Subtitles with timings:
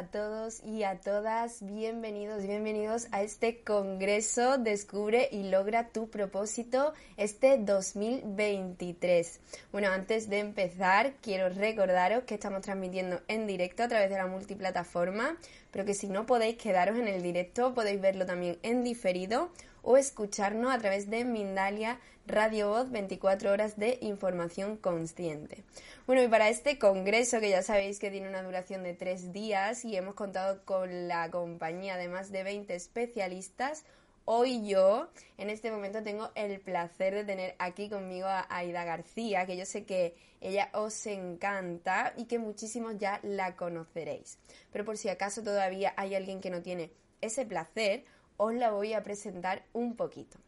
[0.00, 1.58] A todos y a todas.
[1.60, 9.40] Bienvenidos, bienvenidos a este Congreso Descubre y logra tu propósito este 2023.
[9.72, 14.26] Bueno, antes de empezar, quiero recordaros que estamos transmitiendo en directo a través de la
[14.26, 15.36] multiplataforma,
[15.70, 19.50] pero que si no podéis quedaros en el directo, podéis verlo también en diferido
[19.82, 25.64] o escucharnos a través de Mindalia Radio Voz 24 horas de información consciente.
[26.06, 29.84] Bueno, y para este congreso, que ya sabéis que tiene una duración de tres días
[29.84, 33.84] y hemos contado con la compañía de más de 20 especialistas,
[34.24, 39.46] hoy yo en este momento tengo el placer de tener aquí conmigo a Aida García,
[39.46, 44.38] que yo sé que ella os encanta y que muchísimos ya la conoceréis.
[44.72, 48.04] Pero por si acaso todavía hay alguien que no tiene ese placer,
[48.40, 50.38] os la voy a presentar un poquito.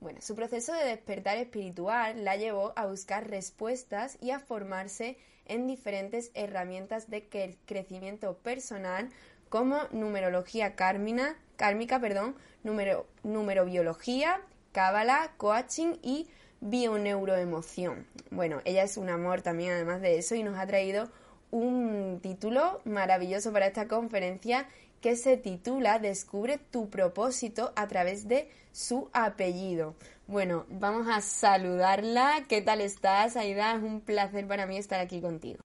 [0.00, 5.66] Bueno, su proceso de despertar espiritual la llevó a buscar respuestas y a formarse en
[5.66, 7.28] diferentes herramientas de
[7.66, 9.10] crecimiento personal
[9.50, 14.40] como numerología kármica, kármica perdón, numero, numerobiología,
[14.72, 16.28] cábala, coaching y
[16.62, 18.06] bioneuroemoción.
[18.30, 21.10] Bueno, ella es un amor también además de eso y nos ha traído
[21.50, 24.68] un título maravilloso para esta conferencia
[25.00, 29.94] que se titula Descubre tu propósito a través de su apellido.
[30.26, 32.44] Bueno, vamos a saludarla.
[32.48, 33.76] ¿Qué tal estás, Aida?
[33.76, 35.60] Es un placer para mí estar aquí contigo.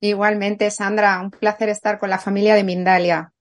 [0.00, 3.32] Igualmente, Sandra, un placer estar con la familia de Mindalia.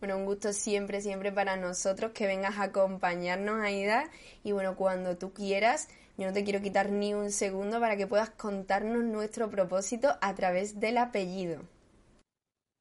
[0.00, 4.04] Bueno, un gusto siempre, siempre para nosotros que vengas a acompañarnos, Aida.
[4.44, 8.06] Y bueno, cuando tú quieras, yo no te quiero quitar ni un segundo para que
[8.06, 11.62] puedas contarnos nuestro propósito a través del apellido.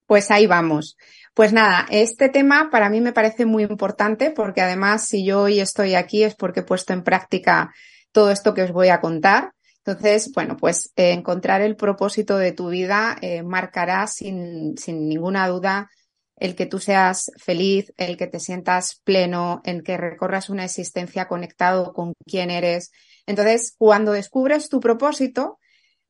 [0.07, 0.97] Pues ahí vamos.
[1.35, 5.59] Pues nada, este tema para mí me parece muy importante porque además si yo hoy
[5.59, 7.71] estoy aquí es porque he puesto en práctica
[8.11, 9.51] todo esto que os voy a contar.
[9.85, 15.47] Entonces, bueno, pues eh, encontrar el propósito de tu vida eh, marcará sin, sin ninguna
[15.47, 15.89] duda
[16.37, 21.27] el que tú seas feliz, el que te sientas pleno, el que recorras una existencia
[21.27, 22.91] conectado con quién eres.
[23.25, 25.59] Entonces, cuando descubres tu propósito,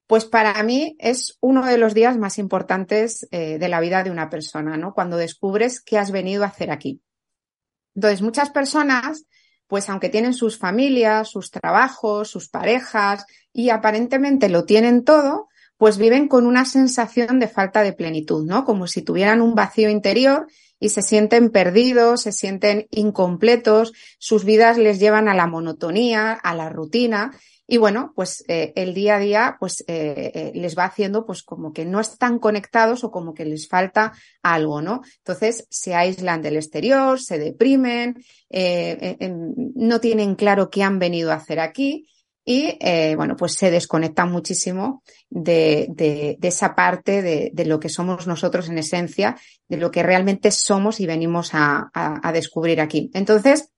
[0.08, 4.12] pues para mí es uno de los días más importantes eh, de la vida de
[4.12, 4.94] una persona, ¿no?
[4.94, 7.02] Cuando descubres qué has venido a hacer aquí.
[7.94, 9.26] Entonces, muchas personas,
[9.68, 15.98] pues aunque tienen sus familias, sus trabajos, sus parejas y aparentemente lo tienen todo, pues
[15.98, 18.64] viven con una sensación de falta de plenitud, ¿no?
[18.64, 20.48] Como si tuvieran un vacío interior
[20.80, 26.56] y se sienten perdidos, se sienten incompletos, sus vidas les llevan a la monotonía, a
[26.56, 27.34] la rutina
[27.70, 31.44] y bueno, pues eh, el día a día pues eh, eh, les va haciendo pues
[31.44, 35.02] como que no están conectados o como que les falta algo, ¿no?
[35.18, 38.24] Entonces se aíslan del exterior, se deprimen,
[39.76, 42.08] no tienen claro qué han venido a hacer aquí
[42.46, 42.78] y
[43.16, 48.70] bueno, pues se desconectan muchísimo de, de, esa parte de, de, lo que somos nosotros
[48.70, 53.12] en esencia, de lo que realmente somos y venimos a, a, a descubrir aquí.
[53.14, 53.70] Entonces,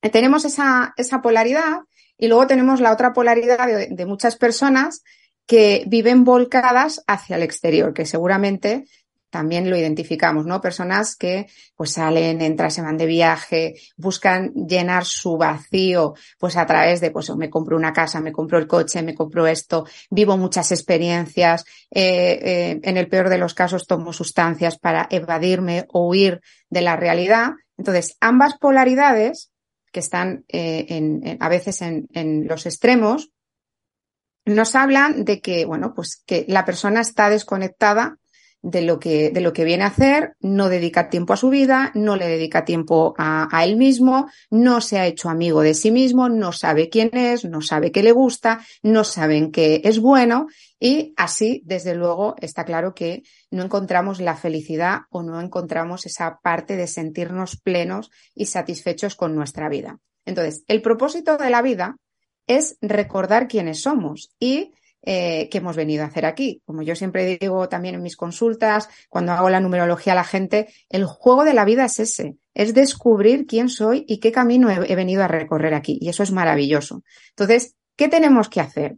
[0.00, 1.78] tenemos esa, esa polaridad
[2.18, 5.02] y luego tenemos la otra polaridad de, muchas personas
[5.46, 8.84] que viven volcadas hacia el exterior, que seguramente
[9.30, 10.60] también lo identificamos, ¿no?
[10.60, 11.46] Personas que
[11.76, 17.10] pues salen, entran, se van de viaje, buscan llenar su vacío, pues a través de,
[17.10, 21.64] pues me compro una casa, me compro el coche, me compro esto, vivo muchas experiencias,
[21.90, 26.40] eh, eh, en el peor de los casos tomo sustancias para evadirme o huir
[26.70, 27.50] de la realidad.
[27.76, 29.50] Entonces, ambas polaridades
[29.92, 33.30] que están eh, en, a veces en, en, los extremos,
[34.44, 38.18] nos hablan de que, bueno, pues que la persona está desconectada
[38.62, 41.92] de lo que, de lo que viene a hacer, no dedica tiempo a su vida,
[41.94, 45.90] no le dedica tiempo a, a, él mismo, no se ha hecho amigo de sí
[45.90, 50.46] mismo, no sabe quién es, no sabe qué le gusta, no saben qué es bueno
[50.80, 56.38] y así, desde luego, está claro que no encontramos la felicidad o no encontramos esa
[56.40, 59.98] parte de sentirnos plenos y satisfechos con nuestra vida.
[60.24, 61.96] Entonces, el propósito de la vida
[62.46, 64.72] es recordar quiénes somos y
[65.02, 66.62] eh, que hemos venido a hacer aquí.
[66.64, 70.68] Como yo siempre digo también en mis consultas, cuando hago la numerología a la gente,
[70.88, 74.92] el juego de la vida es ese, es descubrir quién soy y qué camino he,
[74.92, 75.98] he venido a recorrer aquí.
[76.00, 77.04] Y eso es maravilloso.
[77.30, 78.96] Entonces, ¿qué tenemos que hacer?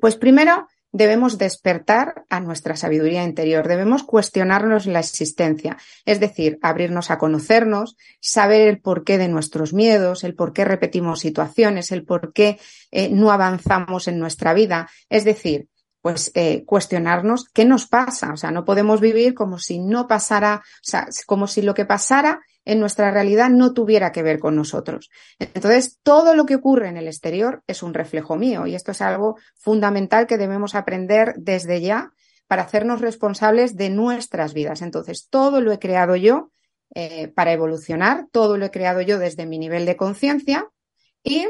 [0.00, 7.10] Pues primero, debemos despertar a nuestra sabiduría interior, debemos cuestionarnos la existencia, es decir, abrirnos
[7.10, 12.32] a conocernos, saber el porqué de nuestros miedos, el por qué repetimos situaciones, el por
[12.32, 12.60] qué
[12.90, 15.68] eh, no avanzamos en nuestra vida, es decir,
[16.02, 20.62] pues eh, cuestionarnos qué nos pasa, o sea, no podemos vivir como si no pasara,
[20.64, 24.56] o sea, como si lo que pasara en nuestra realidad no tuviera que ver con
[24.56, 25.10] nosotros.
[25.38, 29.00] Entonces, todo lo que ocurre en el exterior es un reflejo mío y esto es
[29.00, 32.12] algo fundamental que debemos aprender desde ya
[32.46, 34.82] para hacernos responsables de nuestras vidas.
[34.82, 36.52] Entonces, todo lo he creado yo
[36.94, 40.68] eh, para evolucionar, todo lo he creado yo desde mi nivel de conciencia
[41.24, 41.46] y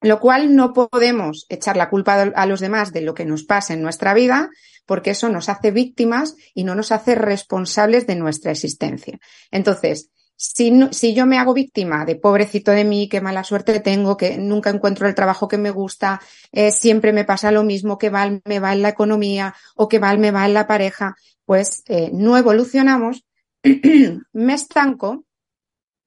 [0.00, 3.74] lo cual no podemos echar la culpa a los demás de lo que nos pasa
[3.74, 4.50] en nuestra vida,
[4.86, 9.18] porque eso nos hace víctimas y no nos hace responsables de nuestra existencia.
[9.50, 14.16] Entonces, si, si, yo me hago víctima de pobrecito de mí, qué mala suerte tengo,
[14.16, 16.20] que nunca encuentro el trabajo que me gusta,
[16.50, 20.00] eh, siempre me pasa lo mismo, que mal me va en la economía o que
[20.00, 21.14] mal me va en la pareja,
[21.44, 23.26] pues eh, no evolucionamos,
[24.32, 25.26] me estanco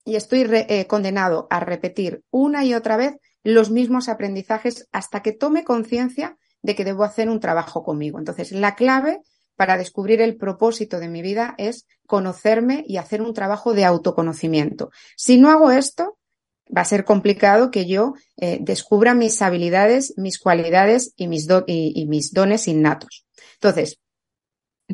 [0.03, 3.13] y estoy eh, condenado a repetir una y otra vez
[3.43, 8.19] los mismos aprendizajes hasta que tome conciencia de que debo hacer un trabajo conmigo.
[8.19, 9.19] Entonces, la clave
[9.55, 14.91] para descubrir el propósito de mi vida es conocerme y hacer un trabajo de autoconocimiento.
[15.15, 16.17] Si no hago esto,
[16.75, 22.05] va a ser complicado que yo eh, descubra mis habilidades, mis cualidades y mis, y
[22.07, 23.25] mis dones innatos.
[23.55, 23.99] Entonces,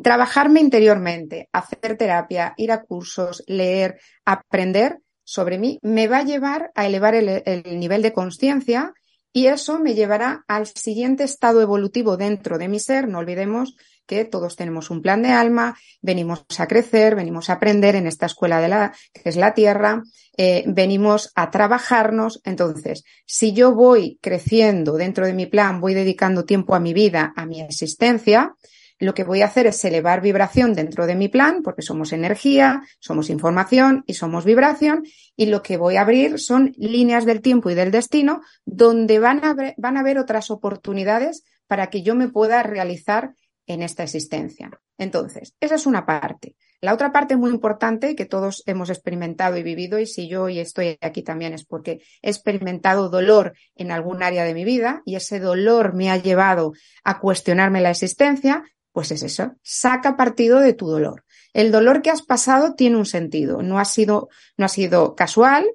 [0.02, 4.98] trabajarme interiormente, hacer terapia, ir a cursos, leer, aprender
[5.30, 8.92] sobre mí, me va a llevar a elevar el, nivel de conciencia
[9.32, 13.06] y eso me llevará al siguiente estado evolutivo dentro de mi ser.
[13.06, 13.76] No olvidemos
[14.08, 18.26] que todos tenemos un plan de alma, venimos a crecer, venimos a aprender en esta
[18.26, 20.02] escuela de la, que es la tierra,
[20.36, 22.40] eh, venimos a trabajarnos.
[22.42, 27.32] Entonces, si yo voy creciendo dentro de mi plan, voy dedicando tiempo a mi vida,
[27.36, 28.56] a mi existencia,
[29.00, 32.82] lo que voy a hacer es elevar vibración dentro de mi plan, porque somos energía,
[33.00, 35.04] somos información y somos vibración,
[35.36, 39.44] y lo que voy a abrir son líneas del tiempo y del destino donde van
[39.44, 43.34] a, van a haber otras oportunidades para que yo me pueda realizar
[43.66, 44.70] en esta existencia.
[44.98, 46.56] Entonces, esa es una parte.
[46.82, 50.58] La otra parte muy importante que todos hemos experimentado y vivido, y si yo hoy
[50.58, 55.16] estoy aquí también es porque he experimentado dolor en algún área de mi vida y
[55.16, 56.72] ese dolor me ha llevado
[57.04, 61.24] a cuestionarme la existencia, pues es eso, saca partido de tu dolor.
[61.52, 65.66] El dolor que has pasado tiene un sentido, no ha sido, no ha sido casual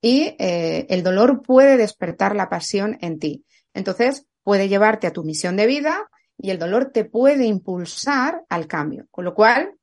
[0.00, 3.44] y eh, el dolor puede despertar la pasión en ti.
[3.74, 8.66] Entonces, puede llevarte a tu misión de vida y el dolor te puede impulsar al
[8.66, 9.06] cambio.
[9.10, 9.74] Con lo cual,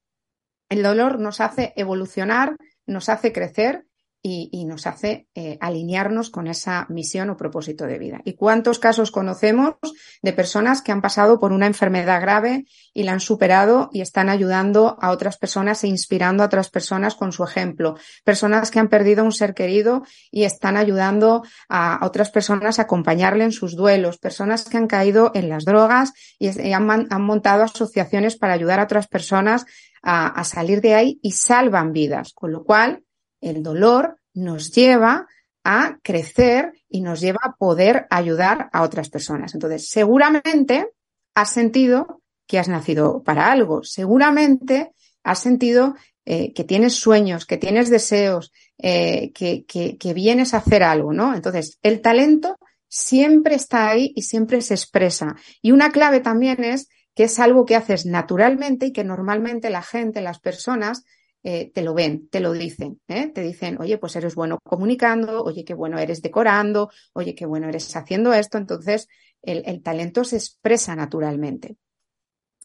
[0.69, 3.86] el dolor nos hace evolucionar, nos hace crecer
[4.21, 8.19] y, nos hace eh, alinearnos con esa misión o propósito de vida.
[8.25, 9.75] ¿Y cuántos casos conocemos
[10.21, 14.29] de personas que han pasado por una enfermedad grave y la han superado y están
[14.29, 17.95] ayudando a otras personas e inspirando a otras personas con su ejemplo?
[18.25, 23.45] Personas que han perdido un ser querido y están ayudando a otras personas a acompañarle
[23.45, 24.17] en sus duelos.
[24.17, 29.07] Personas que han caído en las drogas y, han, montado asociaciones para ayudar a otras
[29.07, 29.65] personas
[30.03, 32.31] a salir de ahí y salvan vidas.
[32.33, 33.03] Con lo cual,
[33.41, 35.27] el dolor nos lleva
[35.63, 39.53] a crecer y nos lleva a poder ayudar a otras personas.
[39.53, 40.91] Entonces, seguramente
[41.35, 47.57] has sentido que has nacido para algo, seguramente has sentido eh, que tienes sueños, que
[47.57, 51.35] tienes deseos, eh, que, que vienes a hacer algo, ¿no?
[51.35, 55.35] Entonces, el talento siempre está ahí y siempre se expresa.
[55.61, 59.81] Y una clave también es que es algo que haces naturalmente y que normalmente la
[59.81, 61.03] gente, las personas,
[61.49, 63.31] eh, te lo ven, te lo dicen, ¿eh?
[63.33, 67.69] te dicen, oye, pues eres bueno comunicando, oye, qué bueno eres decorando, oye, qué bueno
[67.69, 69.07] eres haciendo esto, entonces
[69.42, 71.77] el, talento se expresa naturalmente.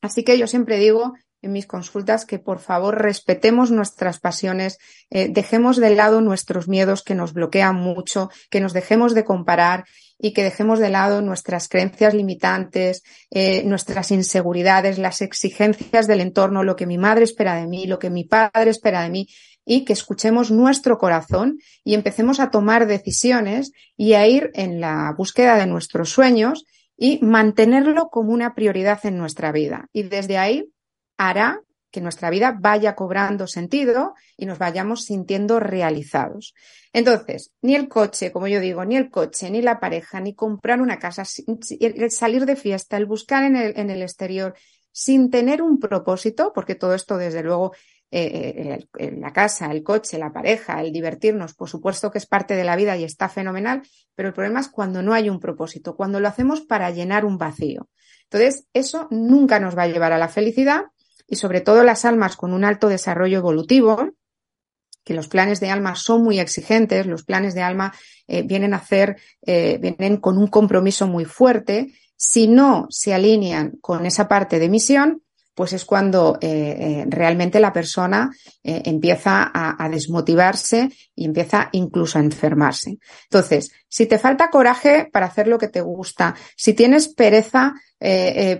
[0.01, 1.13] Así que yo siempre digo
[1.43, 4.79] en mis consultas que por favor respetemos nuestras pasiones,
[5.11, 9.85] eh, dejemos de lado nuestros miedos que nos bloquean mucho, que nos dejemos de comparar
[10.23, 16.63] y que dejemos de lado nuestras creencias limitantes, eh, nuestras inseguridades, las exigencias del entorno,
[16.63, 19.29] lo que mi madre espera de mí, lo que mi padre espera de mí
[19.65, 25.13] y que escuchemos nuestro corazón y empecemos a tomar decisiones y a ir en la
[25.19, 26.65] búsqueda de nuestros sueños
[26.97, 29.89] y mantenerlo como una prioridad en nuestra vida.
[29.93, 30.73] Y desde ahí
[31.19, 31.61] hará
[31.93, 36.55] que nuestra vida vaya cobrando sentido y nos vayamos sintiendo realizados.
[36.93, 40.81] Entonces, ni el coche, como yo digo, ni el coche, ni la pareja, ni comprar
[40.81, 41.23] una casa,
[41.79, 43.57] el salir de fiesta, el buscar en
[43.91, 44.55] el, exterior,
[44.91, 47.73] sin tener un propósito, porque todo esto, desde luego,
[48.11, 52.57] eh, eh la casa, el coche, la pareja, el divertirnos, por supuesto que es parte
[52.57, 53.83] de la vida y está fenomenal,
[54.15, 57.37] pero el problema es cuando no hay un propósito, cuando lo hacemos para llenar un
[57.37, 57.89] vacío.
[58.25, 60.85] Entonces, eso nunca nos va a llevar a la felicidad
[61.27, 64.11] y sobre todo las almas con un alto desarrollo evolutivo,
[65.05, 67.93] que los planes de alma son muy exigentes, los planes de alma
[68.29, 71.93] eh, vienen a hacer, eh, vienen con un compromiso muy fuerte.
[72.17, 75.23] Si no se alinean con esa parte de misión,
[75.55, 78.31] pues es cuando eh, eh, realmente la persona
[78.63, 82.99] eh, empieza a, desmotivarse y empieza incluso a enfermarse.
[83.25, 87.75] Entonces, si te falta coraje para hacer lo que te gusta, si tienes pereza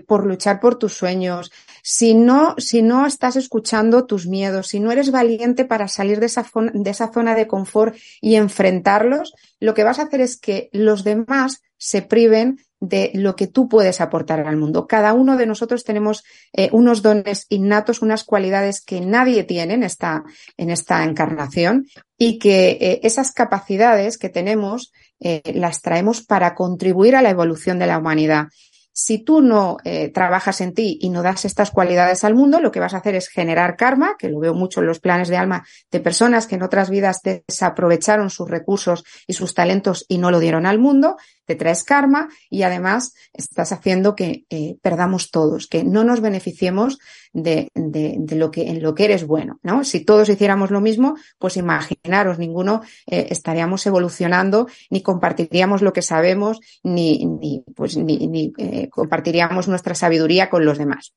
[0.07, 4.89] por luchar por tus sueños, si no, si no estás escuchando tus miedos, si no
[4.91, 9.83] eres valiente para salir de esa, de esa zona de confort y enfrentarlos, lo que
[9.83, 14.41] vas a hacer es que los demás se priven de lo que tú puedes aportar
[14.41, 14.87] al mundo.
[14.87, 19.83] Cada uno de nosotros tenemos eh, unos dones innatos, unas cualidades que nadie tiene en
[19.83, 20.23] esta,
[20.57, 21.87] en esta encarnación
[22.17, 27.79] y que eh, esas capacidades que tenemos eh, las traemos para contribuir a la evolución
[27.79, 28.47] de la humanidad.
[28.95, 29.77] Si tú no
[30.13, 33.15] trabajas en ti y no das estas cualidades al mundo, lo que vas a hacer
[33.15, 36.53] es generar karma, que lo veo mucho en los planes de alma de personas que
[36.53, 41.17] en otras vidas desaprovecharon sus recursos y sus talentos y no lo dieron al mundo,
[41.45, 46.99] te traes karma y además estás haciendo que eh, perdamos todos, que no nos beneficiemos
[47.33, 49.83] de, de, de, lo que, en lo que eres bueno, ¿no?
[49.83, 56.01] Si todos hiciéramos lo mismo, pues imaginaros, ninguno eh, estaríamos evolucionando, ni compartiríamos lo que
[56.01, 61.13] sabemos, ni, ni pues, ni, ni eh, compartiríamos nuestra sabiduría con los demás.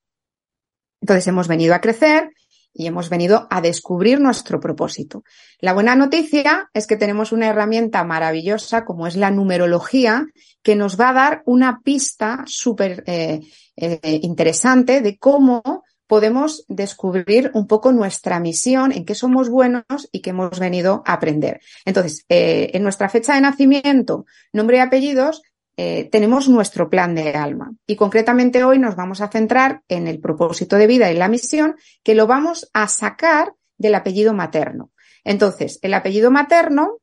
[1.00, 2.30] Entonces hemos venido a crecer,
[2.76, 5.24] y hemos venido a descubrir nuestro propósito.
[5.60, 10.26] La buena noticia es que tenemos una herramienta maravillosa como es la numerología
[10.62, 13.40] que nos va a dar una pista súper eh,
[13.76, 20.20] eh, interesante de cómo podemos descubrir un poco nuestra misión, en qué somos buenos y
[20.20, 21.60] qué hemos venido a aprender.
[21.84, 25.42] Entonces, eh, en nuestra fecha de nacimiento, nombre y apellidos,
[25.76, 27.72] eh, tenemos nuestro plan de alma.
[27.86, 31.76] Y concretamente hoy nos vamos a centrar en el propósito de vida y la misión,
[32.02, 34.90] que lo vamos a sacar del apellido materno.
[35.24, 36.98] Entonces, el apellido materno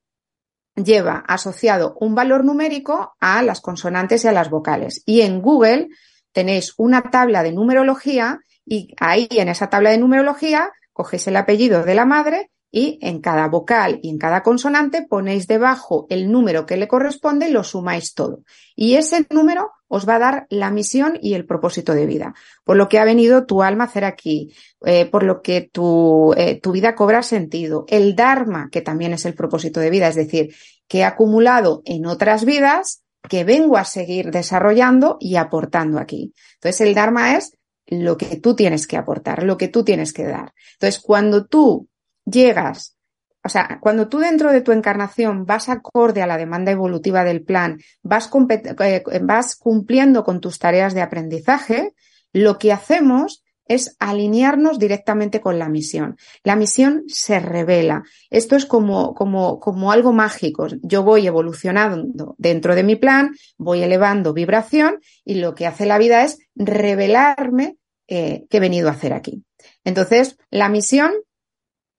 [0.76, 5.04] lleva asociado un valor numérico a las consonantes y a las vocales.
[5.06, 5.90] Y en Google
[6.32, 11.84] tenéis una tabla de numerología y ahí en esa tabla de numerología cogéis el apellido
[11.84, 16.66] de la madre y en cada vocal y en cada consonante ponéis debajo el número
[16.66, 18.42] que le corresponde y lo sumáis todo.
[18.76, 22.76] Y ese número os va a dar la misión y el propósito de vida, por
[22.76, 24.52] lo que ha venido tu alma a hacer aquí,
[24.84, 29.26] eh, por lo que tu, eh, tu vida cobra sentido, el Dharma, que también es
[29.26, 30.56] el propósito de vida, es decir,
[30.88, 36.34] que he acumulado en otras vidas que vengo a seguir desarrollando y aportando aquí.
[36.56, 40.24] Entonces, el Dharma es lo que tú tienes que aportar, lo que tú tienes que
[40.24, 40.54] dar.
[40.74, 41.88] Entonces, cuando tú
[42.26, 42.98] llegas,
[43.46, 47.44] o sea, cuando tú dentro de tu encarnación vas acorde a la demanda evolutiva del
[47.44, 51.94] plan, vas, eh, vas cumpliendo con tus tareas de aprendizaje,
[52.32, 56.18] lo que hacemos es alinearnos directamente con la misión.
[56.44, 58.04] La misión se revela.
[58.30, 60.68] Esto es como, como, como algo mágico.
[60.82, 65.98] Yo voy evolucionando dentro de mi plan, voy elevando vibración y lo que hace la
[65.98, 67.78] vida es revelarme
[68.08, 69.44] eh, qué he venido a hacer aquí.
[69.86, 71.12] Entonces, la misión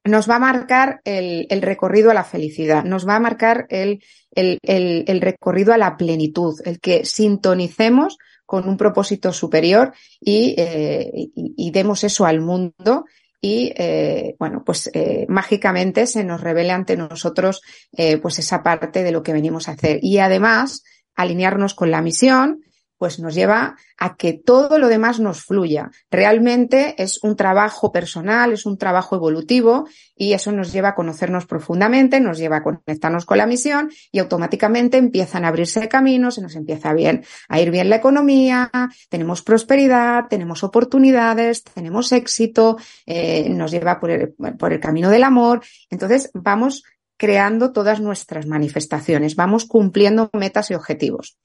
[0.04, 4.02] nos va a marcar el, el, recorrido a la felicidad, nos va a marcar el,
[4.34, 11.11] el, el, recorrido a la plenitud, el que sintonicemos con un propósito superior y, eh,
[11.34, 13.06] y, demos eso al mundo
[13.40, 19.02] y eh, bueno pues eh, mágicamente se nos revele ante nosotros eh, pues esa parte
[19.02, 19.99] de lo que venimos a hacer.
[20.02, 20.84] Y además
[21.14, 22.62] alinearnos con la misión
[23.04, 25.90] pues nos lleva a que todo lo demás nos fluya.
[26.11, 31.44] Realmente es un trabajo personal, es un trabajo evolutivo y eso nos lleva a conocernos
[31.44, 36.40] profundamente, nos lleva a conectarnos con la misión y automáticamente empiezan a abrirse caminos, se
[36.40, 38.70] nos empieza bien a ir bien la economía,
[39.11, 45.25] tenemos prosperidad, tenemos oportunidades, tenemos éxito, eh, nos lleva por el, por el camino del
[45.25, 45.61] amor.
[45.90, 46.84] Entonces vamos
[47.18, 51.37] creando todas nuestras manifestaciones, vamos cumpliendo metas y objetivos.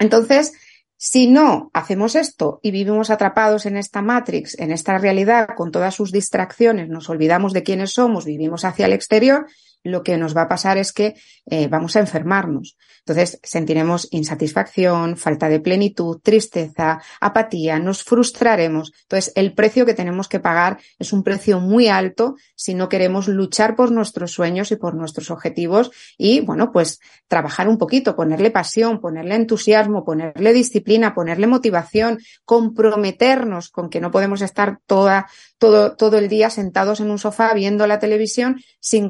[0.00, 0.54] Entonces,
[1.02, 5.94] si no hacemos esto y vivimos atrapados en esta matrix, en esta realidad, con todas
[5.94, 9.46] sus distracciones, nos olvidamos de quiénes somos, vivimos hacia el exterior,
[9.82, 11.14] lo que nos va a pasar es que
[11.46, 12.76] eh, vamos a enfermarnos.
[13.00, 18.92] Entonces sentiremos insatisfacción, falta de plenitud, tristeza, apatía, nos frustraremos.
[19.02, 23.26] Entonces el precio que tenemos que pagar es un precio muy alto si no queremos
[23.26, 28.50] luchar por nuestros sueños y por nuestros objetivos y bueno, pues trabajar un poquito, ponerle
[28.50, 35.26] pasión, ponerle entusiasmo, ponerle disciplina, ponerle motivación, comprometernos con que no podemos estar toda,
[35.58, 39.08] todo, todo el día sentados en un sofá viendo la televisión sin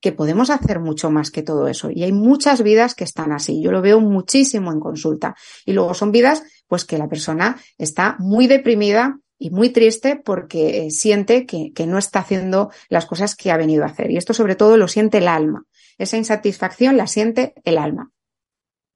[0.00, 1.90] que podemos hacer mucho más que todo eso.
[1.90, 3.62] Y hay muchas vidas que están así.
[3.62, 5.34] Yo lo veo muchísimo en consulta.
[5.64, 10.90] Y luego son vidas, pues que la persona está muy deprimida y muy triste porque
[10.90, 14.10] siente que, que no está haciendo las cosas que ha venido a hacer.
[14.10, 15.64] Y esto sobre todo lo siente el alma.
[15.96, 18.10] Esa insatisfacción la siente el alma.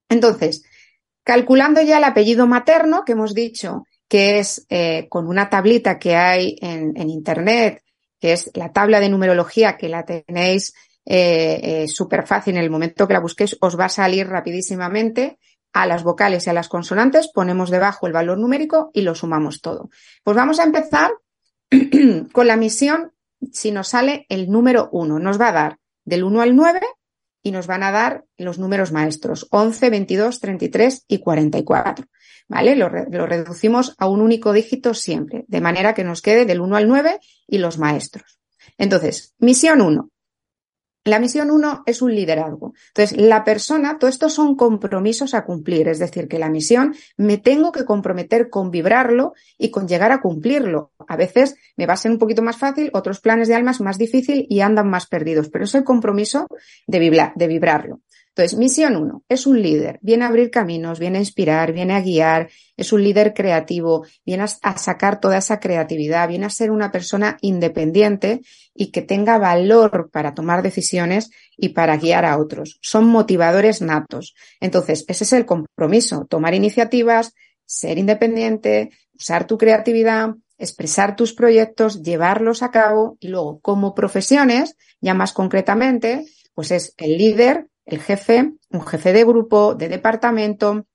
[0.09, 0.65] Entonces,
[1.25, 6.17] calculando ya el apellido materno, que hemos dicho que es eh, con una tablita que
[6.17, 7.83] hay en, Internet,
[8.21, 12.71] que es la tabla de numerología que la tenéis eh, eh, súper fácil en el
[12.71, 15.39] momento que la busquéis, os va a salir rapidísimamente.
[15.75, 19.61] A las vocales y a las consonantes ponemos debajo el valor numérico y lo sumamos
[19.61, 19.91] todo.
[20.25, 21.13] Pues vamos a empezar
[22.33, 23.13] con la misión
[23.53, 25.19] si nos sale el número 1.
[25.19, 26.81] Nos va a dar del 1 al 9
[27.49, 32.05] y nos van a dar los números maestros 11, 22, 33 y 44.
[32.47, 32.77] ¿Vale?
[32.77, 36.77] Lo, lo, reducimos a un único dígito siempre, de manera que nos quede del 1
[36.77, 38.39] al 9 y los maestros.
[38.77, 40.11] Entonces, misión 1.
[41.09, 42.75] La misión 1 es un liderazgo.
[42.89, 47.39] Entonces, la persona, todo esto son compromisos a cumplir, es decir, que la misión me
[47.39, 50.93] tengo que comprometer con vibrarlo y con llegar a cumplirlo.
[51.09, 53.97] A veces me va a ser un poquito más fácil, otros planes de almas más
[53.97, 56.47] difícil y andan más perdidos, pero es el compromiso
[56.87, 58.01] de, vibrar, de vibrarlo.
[58.39, 62.01] Entonces, misión uno, es un líder, viene a abrir caminos, viene a inspirar, viene a
[62.01, 66.93] guiar, es un líder creativo, viene a, sacar toda esa creatividad, viene a ser una
[66.93, 68.43] persona independiente
[68.73, 72.79] y que tenga valor para tomar decisiones y para guiar a otros.
[72.81, 74.37] Son motivadores natos.
[74.61, 77.35] Entonces, ese es el compromiso, tomar iniciativas,
[77.67, 84.77] ser independiente, usar tu creatividad, expresar tus proyectos, llevarlos a cabo y luego como profesiones,
[85.01, 90.87] ya más concretamente, pues es el líder, el jefe, un jefe de grupo, de departamento,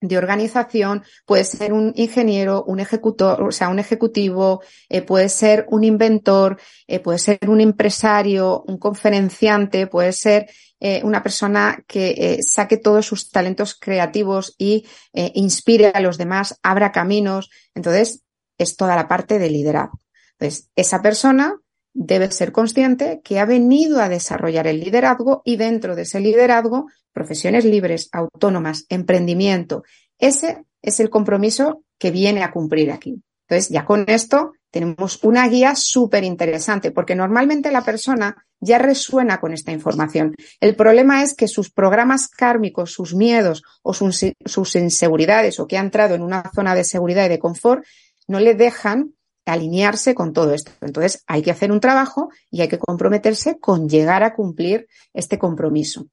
[0.00, 5.66] de organización, puede ser un ingeniero, un ejecutor, o sea, un ejecutivo, eh, puede ser
[5.70, 10.50] un inventor, eh, puede ser un empresario, un conferenciante, puede ser
[10.80, 16.92] eh, una persona que saque todos sus talentos creativos y inspire a los demás, abra
[16.92, 17.48] caminos.
[17.74, 18.22] Entonces,
[18.58, 19.98] es toda la parte de liderazgo.
[20.32, 21.58] Entonces, esa persona
[21.94, 26.88] debe ser consciente que ha venido a desarrollar el liderazgo y dentro de ese liderazgo,
[27.12, 29.84] profesiones libres, autónomas, emprendimiento.
[30.18, 33.22] Ese es el compromiso que viene a cumplir aquí.
[33.48, 39.38] Entonces, ya con esto tenemos una guía súper interesante, porque normalmente la persona ya resuena
[39.38, 40.34] con esta información.
[40.60, 45.78] El problema es que sus programas kármicos, sus miedos o sus, sus inseguridades o que
[45.78, 47.84] ha entrado en una zona de seguridad y de confort,
[48.26, 49.14] no le dejan
[49.52, 50.72] alinearse con todo esto.
[50.80, 55.38] Entonces, hay que hacer un trabajo y hay que comprometerse con llegar a cumplir este
[55.38, 56.06] compromiso.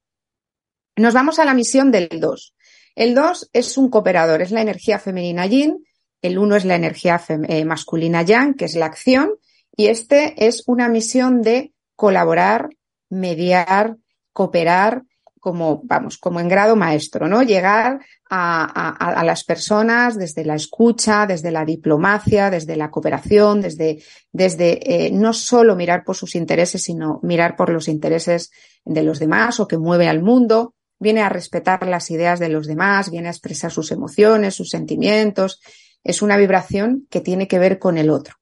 [0.96, 2.54] Nos vamos a la misión del 2.
[2.94, 5.84] El 2 es un cooperador, es la energía femenina yin,
[6.20, 9.34] el 1 es la energía eh, masculina yang, que es la acción,
[9.74, 12.68] y este es una misión de colaborar,
[13.08, 13.96] mediar,
[14.32, 15.04] cooperar
[15.42, 17.42] como, vamos, como en grado maestro, ¿no?
[17.42, 17.98] Llegar
[18.30, 25.10] a, las personas desde la escucha, desde la diplomacia, desde la cooperación, desde, desde eh,
[25.10, 28.52] no solo mirar por sus intereses, sino mirar por los intereses
[28.84, 30.76] de los demás o que mueve al mundo.
[31.00, 35.60] Viene a respetar las ideas de los demás, viene a expresar sus emociones, sus sentimientos.
[36.04, 38.36] Es una vibración que tiene que ver con el otro.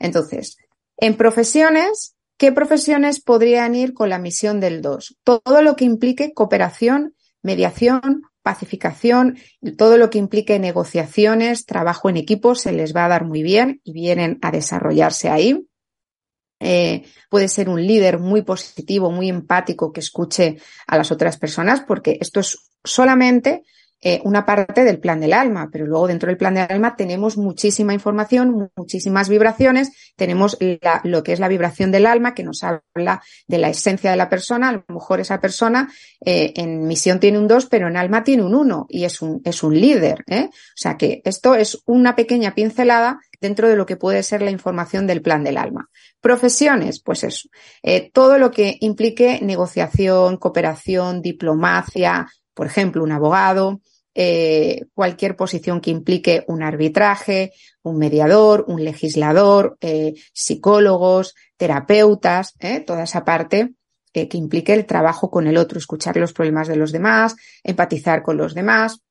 [0.00, 0.56] Entonces,
[0.96, 5.18] en profesiones, ¿Qué profesiones podrían ir con la misión del 2?
[5.24, 9.36] Todo lo que implique cooperación, mediación, pacificación,
[9.76, 13.82] todo lo que implique negociaciones, trabajo en equipo, se les va a dar muy bien
[13.84, 15.68] y vienen a desarrollarse ahí.
[16.60, 21.82] Eh, puede ser un líder muy positivo, muy empático que escuche a las otras personas,
[21.86, 23.64] porque esto es solamente
[24.02, 27.36] eh, una parte del plan del alma, pero luego dentro del plan del alma tenemos
[27.36, 30.56] muchísima información, muchísimas vibraciones, tenemos
[31.04, 34.28] lo que es la vibración del alma que nos habla de la esencia de la
[34.28, 35.92] persona, a lo mejor esa persona
[36.24, 39.40] eh, en misión tiene un 2, pero en alma tiene un 1 y es un,
[39.44, 40.24] es un líder.
[40.26, 40.48] ¿eh?
[40.50, 44.50] O sea que esto es una pequeña pincelada dentro de lo que puede ser la
[44.50, 45.88] información del plan del alma.
[46.20, 47.48] Profesiones, pues eso,
[47.82, 53.80] eh, todo lo que implique negociación, cooperación, diplomacia, por ejemplo, un abogado,
[54.14, 62.80] eh, cualquier posición que implique un arbitraje, un mediador, un legislador, eh, psicólogos, terapeutas, eh,
[62.80, 63.74] toda esa parte
[64.12, 68.36] que implique el trabajo con el otro, escuchar los problemas de los demás, empatizar con
[68.36, 69.02] los demás,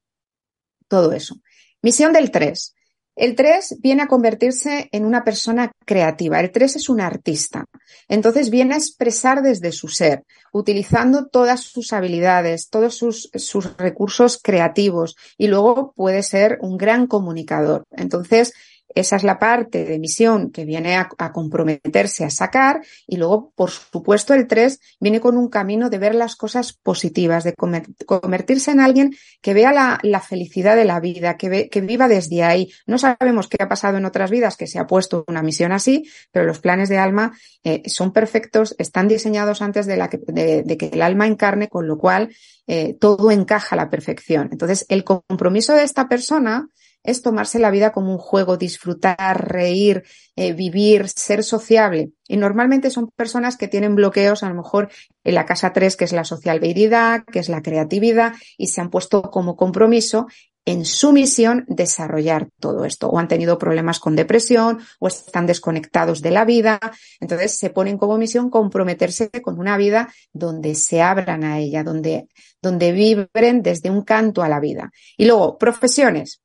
[0.90, 1.38] todo eso.
[1.82, 2.76] Misión del 3.
[3.20, 6.40] El 3 viene a convertirse en una persona creativa.
[6.40, 7.66] El 3 es un artista.
[8.08, 14.40] Entonces viene a expresar desde su ser, utilizando todas sus habilidades, todos sus, sus recursos
[14.42, 17.84] creativos y luego puede ser un gran comunicador.
[17.92, 18.54] Entonces,
[18.96, 23.70] esa es la parte de misión que viene a, comprometerse a sacar y luego, por
[23.70, 28.80] supuesto, el 3 viene con un camino de ver las cosas positivas, de convertirse en
[28.80, 32.72] alguien que vea la, felicidad de la vida, que, que, viva desde ahí.
[32.86, 36.10] No sabemos qué ha pasado en otras vidas, que se ha puesto una misión así,
[36.32, 40.78] pero los planes de alma eh, son perfectos, están diseñados antes de, la que, de,
[40.78, 42.36] que el alma encarne, con lo cual
[42.68, 44.50] eh, todo encaja a la perfección.
[44.52, 46.70] Entonces, el compromiso de esta persona
[47.10, 50.04] es tomarse la vida como un juego, disfrutar, reír,
[50.36, 52.12] eh, vivir, ser sociable.
[52.28, 54.90] Y normalmente son personas que tienen bloqueos, a lo mejor
[55.24, 58.90] en la casa 3, que es la sociabilidad, que es la creatividad, y se han
[58.90, 60.28] puesto como compromiso
[60.66, 66.22] en su misión desarrollar todo esto o han tenido problemas con depresión o están desconectados
[66.22, 66.80] de la vida.
[67.20, 72.28] Entonces se ponen como misión comprometerse con una vida donde se abran a ella, donde,
[72.62, 74.92] donde vibren desde un canto a la vida.
[75.18, 76.42] Y luego, profesiones.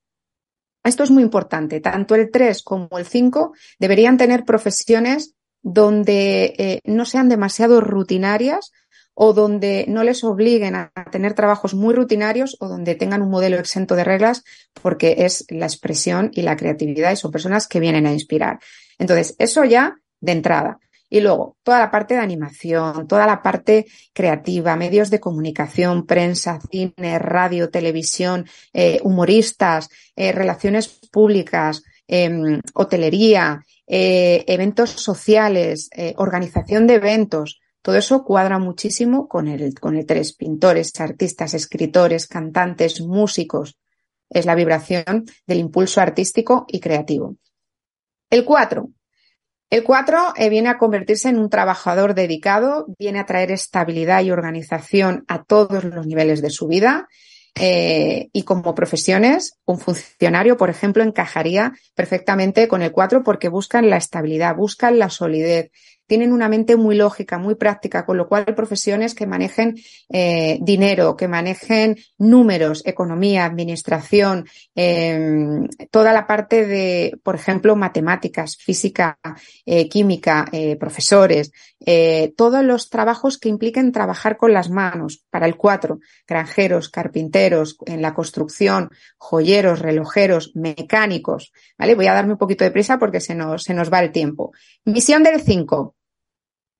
[0.85, 1.81] Esto es muy importante.
[1.81, 8.71] Tanto el 3 como el 5 deberían tener profesiones donde eh, no sean demasiado rutinarias,
[9.15, 13.57] o donde no les obliguen a tener trabajos muy rutinarios o donde tengan un modelo
[13.57, 14.43] exento de reglas
[14.81, 18.59] porque es la expresión y la creatividad y son personas que vienen a inspirar.
[18.99, 20.79] Entonces, eso ya de entrada.
[21.15, 26.59] Y luego, toda la parte de animación, toda la parte creativa, medios de comunicación, prensa,
[26.69, 36.95] cine, radio, televisión, eh, humoristas, eh, relaciones públicas, em, hotelería, eh, eventos sociales, organización de
[36.95, 43.77] eventos, todo eso cuadra muchísimo con el, con el tres, pintores, artistas, escritores, cantantes, músicos.
[44.29, 47.37] Es la vibración del impulso artístico y creativo.
[48.29, 48.89] El cuatro.
[49.75, 54.31] El cuatro eh, viene a convertirse en un trabajador dedicado, viene a traer estabilidad y
[54.31, 57.09] organización a todos los niveles de su vida.
[57.55, 63.89] Eh, y como profesiones, un funcionario, por ejemplo, encajaría perfectamente con el cuatro porque buscan
[63.89, 65.71] la estabilidad, buscan la solidez,
[66.07, 69.75] tienen una mente muy lógica, muy práctica, con lo cual profesiones que manejen
[70.09, 78.57] eh, dinero, que manejen números, economía, administración, em, toda la parte de, por ejemplo, matemáticas,
[78.57, 79.17] física,
[79.65, 81.51] eh, química, eh, profesores,
[82.35, 85.23] todos los trabajos que impliquen trabajar con las manos.
[85.29, 91.53] Para el cuatro, granjeros, carpinteros, en la construcción, joyeros, relojeros, mecánicos.
[91.77, 91.93] ¿Vale?
[91.93, 94.51] Voy a darme un poquito de prisa porque se nos, se nos va el tiempo.
[94.83, 95.94] Misión del cinco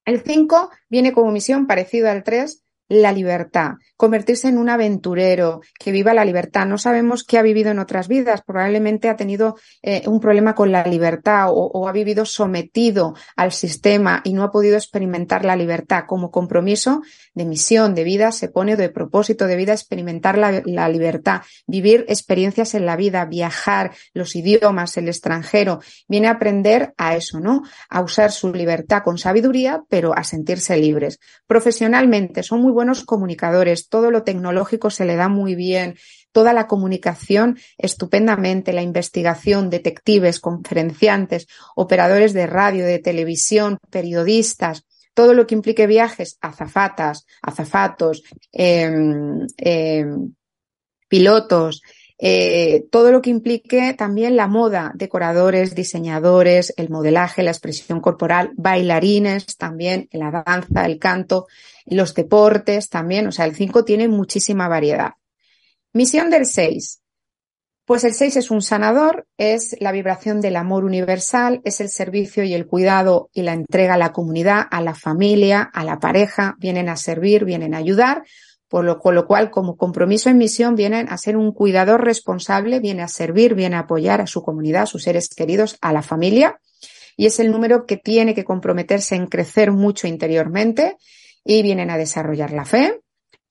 [0.05, 5.91] el 5 viene como misión parecido al 3, la libertad, convertirse en un aventurero que
[5.91, 6.65] viva la libertad.
[6.65, 10.71] No sabemos qué ha vivido en otras vidas, probablemente ha tenido eh, un problema con
[10.71, 16.03] la libertad o, ha vivido sometido al sistema y no ha podido experimentar la libertad.
[16.07, 17.01] Como compromiso
[17.33, 22.05] de misión de vida se pone de propósito de vida experimentar la, la libertad, vivir
[22.07, 25.79] experiencias en la vida, viajar, los idiomas, el extranjero.
[26.07, 27.63] Viene a aprender a eso, ¿no?
[27.89, 31.19] A usar su libertad con sabiduría, pero a sentirse libres.
[31.47, 35.95] Profesionalmente son muy buenos comunicadores, todo lo tecnológico se le da muy bien,
[36.31, 44.85] toda la comunicación estupendamente, la investigación, detectives, conferenciantes, operadores de radio, de televisión, periodistas,
[45.15, 50.33] todo lo que implique viajes, azafatas, azafatos, em, em,
[51.07, 51.81] pilotos,
[52.17, 58.51] eh, todo lo que implique también la moda, decoradores, diseñadores, el modelaje, la expresión corporal,
[58.55, 61.47] bailarines también, la danza, el canto,
[61.85, 65.11] los deportes también, o sea, el 5 tiene muchísima variedad.
[65.93, 67.01] Misión del 6.
[67.85, 72.43] Pues el 6 es un sanador, es la vibración del amor universal, es el servicio
[72.43, 76.55] y el cuidado y la entrega a la comunidad, a la familia, a la pareja,
[76.57, 78.23] vienen a servir, vienen a ayudar,
[78.67, 82.79] por lo, con lo cual, como compromiso en misión, vienen a ser un cuidador responsable,
[82.79, 86.01] viene a servir, viene a apoyar a su comunidad, a sus seres queridos, a la
[86.01, 86.59] familia.
[87.15, 90.97] Y es el número que tiene que comprometerse en crecer mucho interiormente
[91.45, 92.99] y vienen a desarrollar la fe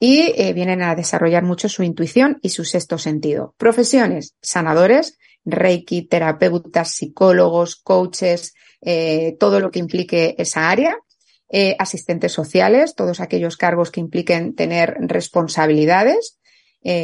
[0.01, 3.55] y eh, vienen a desarrollar mucho su intuición y su sexto sentido.
[3.57, 10.99] Profesiones, sanadores, reiki, terapeutas, psicólogos, coaches, eh, todo lo que implique esa área
[11.49, 16.39] eh, asistentes sociales, todos aquellos cargos que impliquen tener responsabilidades,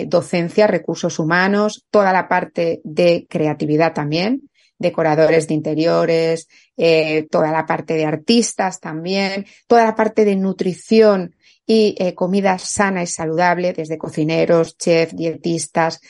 [0.09, 4.50] docencia, recursos humanos, toda la parte de creatividad también,
[4.81, 11.37] decoradores de interiores, eh, toda la parte de artistas también, toda la parte de nutrición
[11.64, 16.01] y comida sana y saludable, desde cocineros, chefs, dietistas,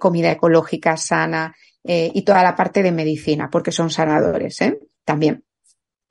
[0.00, 4.58] comida ecológica sana y toda la parte de medicina, porque son sanadores
[5.04, 5.44] también.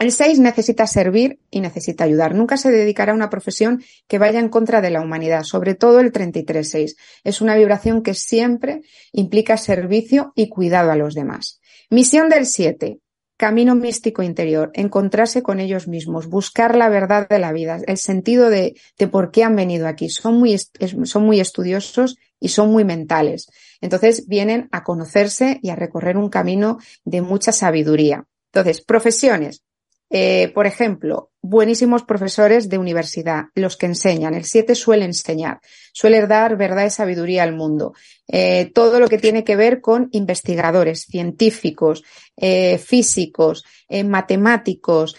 [0.03, 2.35] El 6 necesita servir y necesita ayudar.
[2.35, 6.01] Nunca se dedicará a una profesión que vaya en contra de la humanidad, sobre todo
[6.01, 6.97] el 33-6.
[7.23, 8.81] Es una vibración que siempre
[9.13, 11.61] implica servicio y cuidado a los demás.
[11.93, 12.97] Misión del 7.
[13.37, 18.49] Camino místico interior, encontrarse con ellos mismos, buscar la verdad de la vida, el sentido
[18.49, 18.73] de,
[19.11, 20.09] por qué han venido aquí.
[20.09, 23.45] Son muy, son muy estudiosos y son muy mentales.
[23.79, 28.25] Entonces vienen a conocerse y a recorrer un camino de mucha sabiduría.
[28.51, 29.63] Entonces, profesiones.
[30.09, 34.33] Eh, por ejemplo, buenísimos profesores de universidad, los que enseñan.
[34.33, 35.59] El 7 suele enseñar.
[35.91, 37.93] suele dar verdad y sabiduría al mundo.
[38.27, 42.03] Eh, todo lo que tiene que ver con investigadores, científicos,
[42.37, 45.15] eh, físicos, eh, matemáticos,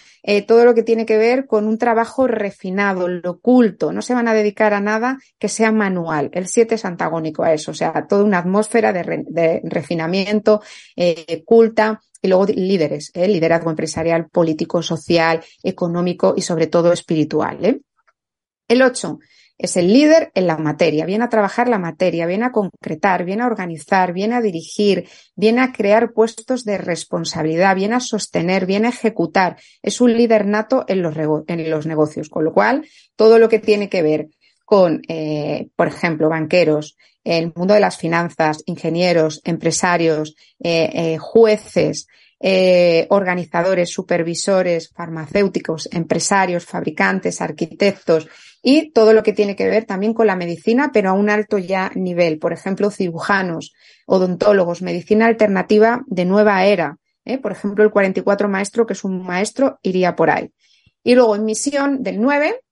[0.48, 3.92] todo lo que tiene que ver con un trabajo refinado, lo oculto.
[3.92, 6.30] No se van a dedicar a nada que sea manual.
[6.32, 10.62] El 7 es antagónico a eso, o sea, toda una atmósfera de, refinamiento,
[11.44, 17.82] culta, y luego líderes, liderazgo empresarial, político, social, económico y sobre todo espiritual.
[18.66, 19.18] El 8
[19.58, 23.42] es el líder en la materia, viene a trabajar la materia, viene a concretar, viene
[23.42, 25.06] a organizar, viene a dirigir,
[25.36, 29.58] viene a crear puestos de responsabilidad, viene a sostener, viene a ejecutar.
[29.82, 31.14] Es un líder nato en los,
[31.46, 34.28] en los negocios, con lo cual todo lo que tiene que ver
[34.64, 42.06] con, eh, por ejemplo, banqueros, el mundo de las finanzas, ingenieros, empresarios, eh, eh, jueces,
[43.08, 48.28] organizadores, supervisores, farmacéuticos, empresarios, fabricantes, arquitectos,
[48.66, 51.58] y todo lo que tiene que ver también con la medicina, pero a un alto
[51.58, 52.38] ya nivel.
[52.38, 53.74] Por ejemplo, cirujanos,
[54.06, 56.96] odontólogos, medicina alternativa de nueva era.
[57.26, 57.36] ¿eh?
[57.36, 60.50] Por ejemplo, el 44 maestro, que es un maestro, iría por ahí.
[61.02, 62.62] Y luego en misión del 9,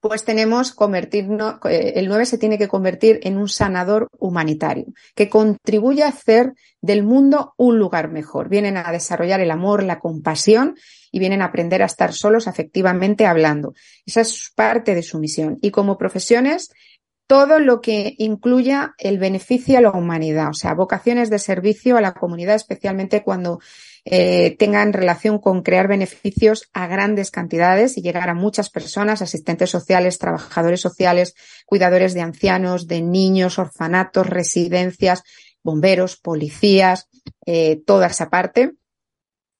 [0.00, 5.28] pues tenemos convertirnos, eh, el 9 se tiene que convertir en un sanador humanitario, que
[5.28, 8.48] contribuye a hacer del mundo un lugar mejor.
[8.48, 10.76] Vienen a desarrollar el amor, la compasión
[11.12, 13.74] y vienen a aprender a estar solos afectivamente hablando.
[14.06, 15.58] Esa es parte de su misión.
[15.60, 16.70] Y como profesiones,
[17.26, 22.00] todo lo que incluya el beneficio a la humanidad, o sea, vocaciones de servicio a
[22.00, 23.60] la comunidad, especialmente cuando
[24.04, 29.70] eh, tengan relación con crear beneficios a grandes cantidades y llegar a muchas personas, asistentes
[29.70, 31.34] sociales, trabajadores sociales,
[31.66, 35.22] cuidadores de ancianos, de niños, orfanatos, residencias,
[35.62, 37.08] bomberos, policías,
[37.46, 38.72] eh, toda esa parte,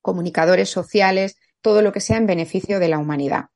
[0.01, 3.47] comunicadores sociales, todo lo que sea en beneficio de la humanidad.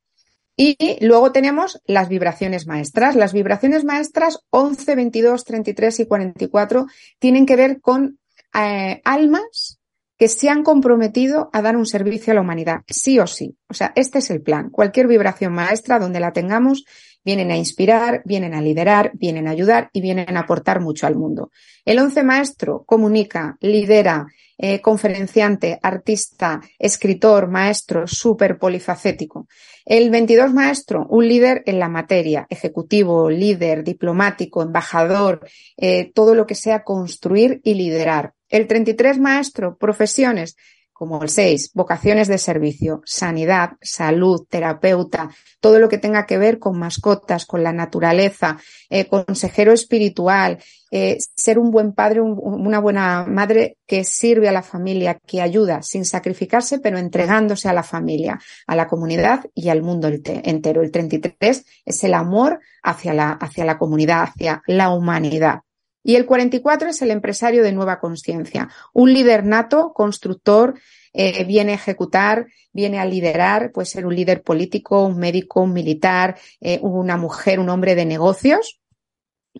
[0.57, 3.17] Y luego tenemos las vibraciones maestras.
[3.17, 6.87] Las vibraciones maestras 11, 22, 33 y 44
[7.19, 8.21] tienen que ver con
[8.55, 9.81] eh, almas
[10.19, 13.57] que se han comprometido a dar un servicio a la humanidad, sí o sí.
[13.69, 14.71] O sea, este es el plan.
[14.71, 16.85] Cualquier vibración maestra donde la tengamos,
[17.25, 21.17] vienen a inspirar, vienen a liderar, vienen a ayudar y vienen a aportar mucho al
[21.17, 21.51] mundo.
[21.85, 29.49] El once maestro comunica, lidera, eh, conferenciante, artista, escritor, maestro, súper polifacético.
[29.85, 35.47] El 22 maestro, un líder en la materia, ejecutivo, líder, diplomático, embajador,
[35.77, 38.35] eh, todo lo que sea construir y liderar.
[38.55, 40.55] El 33 maestro, profesiones,
[40.93, 46.61] como el 6, vocaciones de servicio, sanidad, salud, terapeuta, todo lo que tenga que ver
[46.61, 48.59] con mascotas, con la naturaleza,
[48.91, 50.63] eh, consejero espiritual,
[50.93, 55.83] eh, ser un buen padre, una buena madre que sirve a la familia, que ayuda
[55.83, 58.39] sin sacrificarse, pero entregándose a la familia,
[58.69, 60.83] a la comunidad y al mundo entero.
[60.83, 65.63] El 33 es el amor hacia la, hacia la comunidad, hacia la humanidad.
[66.05, 70.79] Y el 44 es el empresario de nueva conciencia, un líder nato, constructor,
[71.15, 75.73] eh, viene a ejecutar, viene a liderar, puede ser un líder político, un médico, un
[75.73, 78.81] militar, eh, una mujer, un hombre de negocios,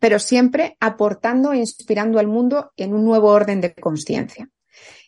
[0.01, 4.51] pero siempre aportando e inspirando al mundo en un nuevo orden de conciencia.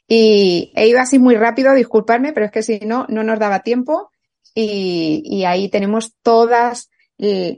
[0.09, 3.61] Y he ido así muy rápido, disculparme, pero es que si no, no nos daba
[3.61, 4.11] tiempo.
[4.55, 6.89] Y, y ahí tenemos todas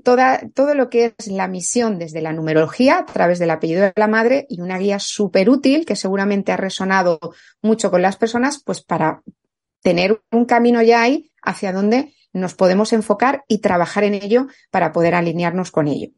[0.05, 3.93] toda, todo lo que es la misión desde la numerología a través del apellido de
[3.97, 7.19] la madre y una guía súper útil que seguramente ha resonado
[7.61, 9.23] mucho con las personas, pues para
[9.83, 14.93] tener un camino ya ahí hacia donde nos podemos enfocar y trabajar en ello para
[14.93, 16.11] poder alinearnos con ello.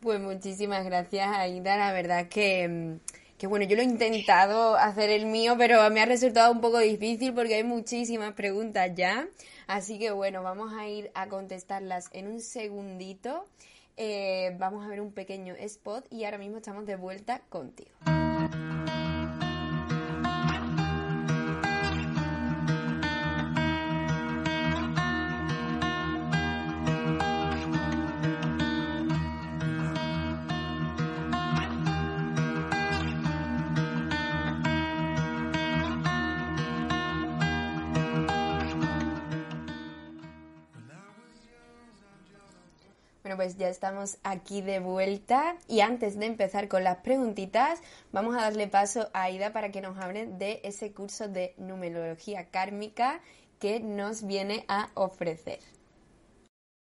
[0.00, 1.76] Pues muchísimas gracias, Aida.
[1.76, 2.96] La verdad que,
[3.36, 6.78] que, bueno, yo lo he intentado hacer el mío, pero me ha resultado un poco
[6.78, 9.28] difícil porque hay muchísimas preguntas ya.
[9.70, 13.44] Así que bueno, vamos a ir a contestarlas en un segundito.
[13.96, 17.90] Eh, vamos a ver un pequeño spot y ahora mismo estamos de vuelta contigo.
[43.40, 47.80] Pues ya estamos aquí de vuelta y antes de empezar con las preguntitas,
[48.12, 52.50] vamos a darle paso a Aida para que nos hable de ese curso de numerología
[52.50, 53.22] kármica
[53.58, 55.60] que nos viene a ofrecer.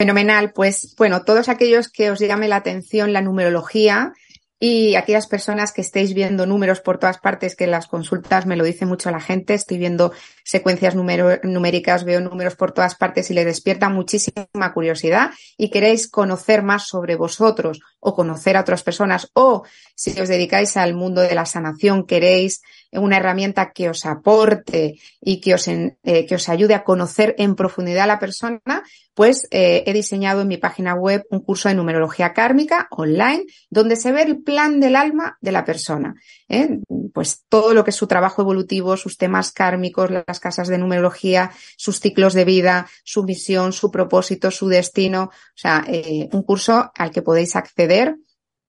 [0.00, 4.14] Fenomenal, pues bueno, todos aquellos que os llame la atención la numerología,
[4.60, 8.64] Y aquellas personas que estéis viendo números por todas partes, que las consultas me lo
[8.64, 10.12] dice mucho la gente, estoy viendo
[10.44, 16.62] secuencias numéricas, veo números por todas partes y le despierta muchísima curiosidad y queréis conocer
[16.62, 21.34] más sobre vosotros o conocer a otras personas o si os dedicáis al mundo de
[21.34, 25.92] la sanación, queréis una herramienta que os aporte y que os, eh,
[26.26, 28.84] que os ayude a conocer en profundidad a la persona,
[29.14, 33.96] pues eh, he diseñado en mi página web un curso de numerología kármica online donde
[33.96, 36.14] se ve el plan del alma de la persona.
[36.48, 36.78] ¿eh?
[37.12, 41.50] Pues todo lo que es su trabajo evolutivo, sus temas kármicos, las casas de numerología,
[41.76, 45.24] sus ciclos de vida, su misión, su propósito, su destino.
[45.24, 45.84] O sea,
[46.30, 47.87] un curso al que podéis acceder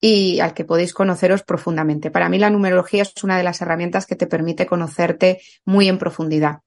[0.02, 2.12] y al que podéis conoceros profundamente.
[2.12, 5.98] Para mí la numerología es una de las herramientas que te permite conocerte muy en
[5.98, 6.60] profundidad.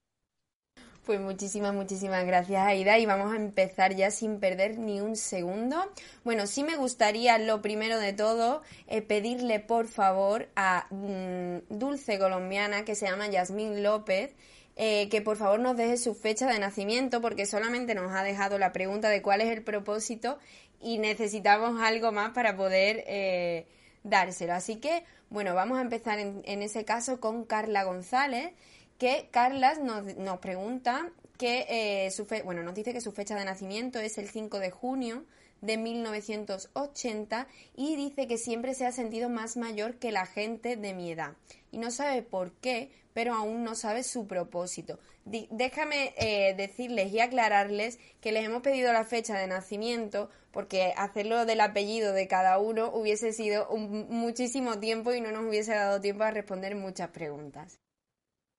[1.04, 5.76] Pues muchísimas, muchísimas gracias Aida y vamos a empezar ya sin perder ni un segundo.
[6.22, 12.20] Bueno, sí me gustaría lo primero de todo eh, pedirle por favor a mm, Dulce
[12.20, 14.36] Colombiana que se llama Yasmín López
[14.76, 18.58] eh, que por favor nos deje su fecha de nacimiento porque solamente nos ha dejado
[18.58, 20.38] la pregunta de cuál es el propósito
[20.82, 23.66] y necesitamos algo más para poder eh,
[24.02, 24.52] dárselo.
[24.52, 28.52] Así que, bueno, vamos a empezar en, ese caso con Carla González,
[28.98, 33.44] que Carla nos, pregunta que eh, su fe, bueno, nos dice que su fecha de
[33.44, 35.24] nacimiento es el 5 de junio
[35.60, 40.92] de 1980 y dice que siempre se ha sentido más mayor que la gente de
[40.92, 41.34] mi edad.
[41.70, 44.98] Y no sabe por qué, pero aún no sabe su propósito.
[45.24, 51.46] déjame eh, decirles y aclararles que les hemos pedido la fecha de nacimiento porque hacerlo
[51.46, 56.24] del apellido de cada uno hubiese sido muchísimo tiempo y no nos hubiese dado tiempo
[56.24, 57.78] a responder muchas preguntas.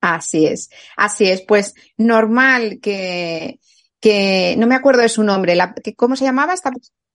[0.00, 1.42] Así es, así es.
[1.42, 3.60] Pues normal que,
[4.00, 6.70] que no me acuerdo de su nombre, la, ¿cómo se llamaba esta?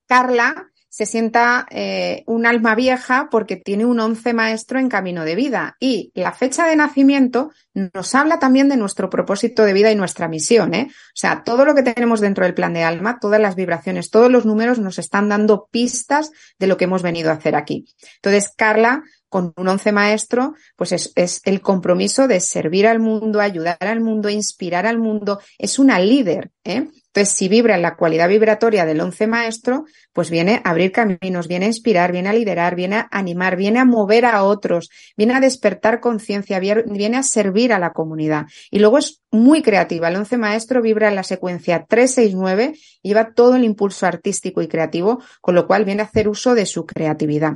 [0.07, 5.35] Carla, se sienta eh, un alma vieja porque tiene un once maestro en camino de
[5.35, 5.77] vida.
[5.79, 10.27] Y la fecha de nacimiento nos habla también de nuestro propósito de vida y nuestra
[10.27, 10.73] misión.
[10.73, 10.87] ¿eh?
[10.89, 14.31] O sea, todo lo que tenemos dentro del plan de alma, todas las vibraciones, todos
[14.31, 17.85] los números nos están dando pistas de lo que hemos venido a hacer aquí.
[18.15, 23.39] Entonces, Carla con un once maestro, pues es, es, el compromiso de servir al mundo,
[23.39, 25.39] ayudar al mundo, inspirar al mundo.
[25.59, 26.87] Es una líder, ¿eh?
[27.13, 31.65] Entonces, si vibra la cualidad vibratoria del once maestro, pues viene a abrir caminos, viene
[31.65, 35.39] a inspirar, viene a liderar, viene a animar, viene a mover a otros, viene a
[35.39, 38.45] despertar conciencia, viene a servir a la comunidad.
[38.69, 40.09] Y luego es muy creativa.
[40.09, 44.67] El once maestro vibra en la secuencia 369 y lleva todo el impulso artístico y
[44.67, 47.53] creativo, con lo cual viene a hacer uso de su creatividad.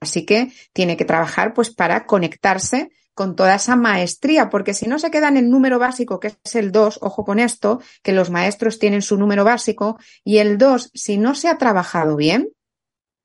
[0.00, 4.98] Así que tiene que trabajar pues para conectarse con toda esa maestría, porque si no
[4.98, 8.28] se queda en el número básico, que es el 2, ojo con esto, que los
[8.28, 12.50] maestros tienen su número básico, y el 2, si no se ha trabajado bien,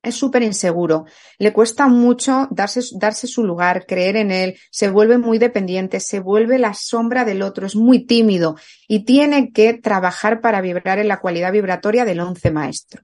[0.02, 1.04] es súper inseguro,
[1.38, 6.20] le cuesta mucho darse, darse su lugar, creer en él, se vuelve muy dependiente, se
[6.20, 8.56] vuelve la sombra del otro, es muy tímido
[8.88, 13.02] y tiene que trabajar para vibrar en la cualidad vibratoria del once maestro.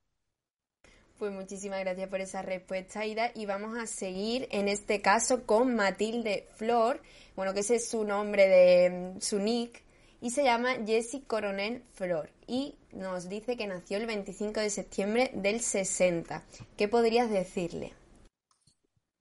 [1.18, 3.32] Pues muchísimas gracias por esa respuesta, Ida.
[3.34, 7.02] Y vamos a seguir en este caso con Matilde Flor,
[7.34, 9.82] bueno, que ese es su nombre de mm, su nick,
[10.20, 12.30] y se llama Jessie Coronel Flor.
[12.46, 16.44] Y nos dice que nació el 25 de septiembre del 60.
[16.76, 17.94] ¿Qué podrías decirle?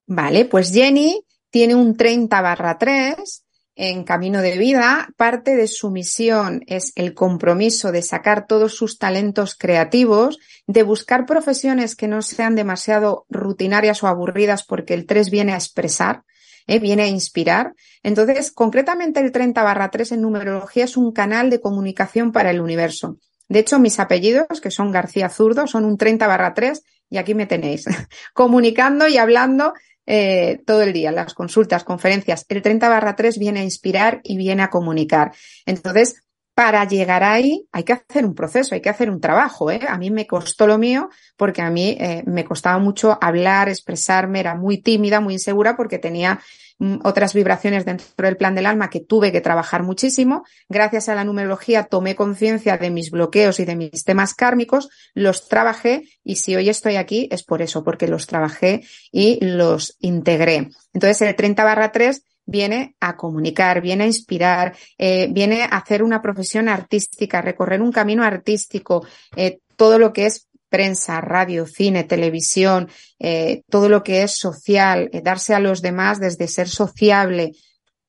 [0.06, 3.44] Vale, pues Jenny tiene un 30 barra 3
[3.78, 8.98] en Camino de Vida, parte de su misión es el compromiso de sacar todos sus
[8.98, 15.30] talentos creativos, de buscar profesiones que no sean demasiado rutinarias o aburridas porque el 3
[15.30, 16.24] viene a expresar,
[16.66, 16.80] ¿eh?
[16.80, 17.76] viene a inspirar.
[18.02, 22.62] Entonces, concretamente el 30 barra 3 en numerología es un canal de comunicación para el
[22.62, 23.20] universo.
[23.48, 27.36] De hecho, mis apellidos, que son García Zurdo, son un 30 barra 3 y aquí
[27.36, 27.86] me tenéis,
[28.34, 29.74] comunicando y hablando
[30.08, 32.46] eh, todo el día, las consultas, conferencias.
[32.50, 35.34] El 30 barra 3 viene a inspirar y viene a comunicar.
[35.66, 36.24] Entonces,
[36.58, 39.70] para llegar ahí hay que hacer un proceso, hay que hacer un trabajo.
[39.70, 39.80] ¿eh?
[39.88, 44.40] A mí me costó lo mío porque a mí eh, me costaba mucho hablar, expresarme,
[44.40, 46.40] era muy tímida, muy insegura porque tenía
[46.80, 50.44] Mm, otras vibraciones dentro del plan del alma que tuve que trabajar muchísimo.
[50.70, 55.48] Gracias a la numerología tomé conciencia de mis bloqueos y de mis temas kármicos, los
[55.48, 60.70] trabajé y si hoy estoy aquí es por eso, porque los trabajé y los integré.
[60.94, 66.02] Entonces el 30 barra 3 viene a comunicar, viene a inspirar, eh, viene a hacer
[66.02, 72.04] una profesión artística, recorrer un camino artístico, eh, todo lo que es prensa, radio, cine,
[72.04, 72.90] televisión,
[73.20, 77.52] eh, todo lo que es social, darse a los demás desde ser sociable,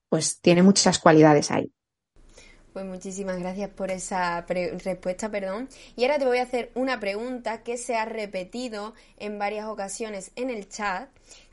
[0.08, 1.70] pues tiene muchas cualidades ahí.
[2.72, 5.68] Pues muchísimas gracias por esa respuesta, perdón.
[5.96, 10.30] Y ahora te voy a hacer una pregunta que se ha repetido en varias ocasiones
[10.36, 11.08] en el chat,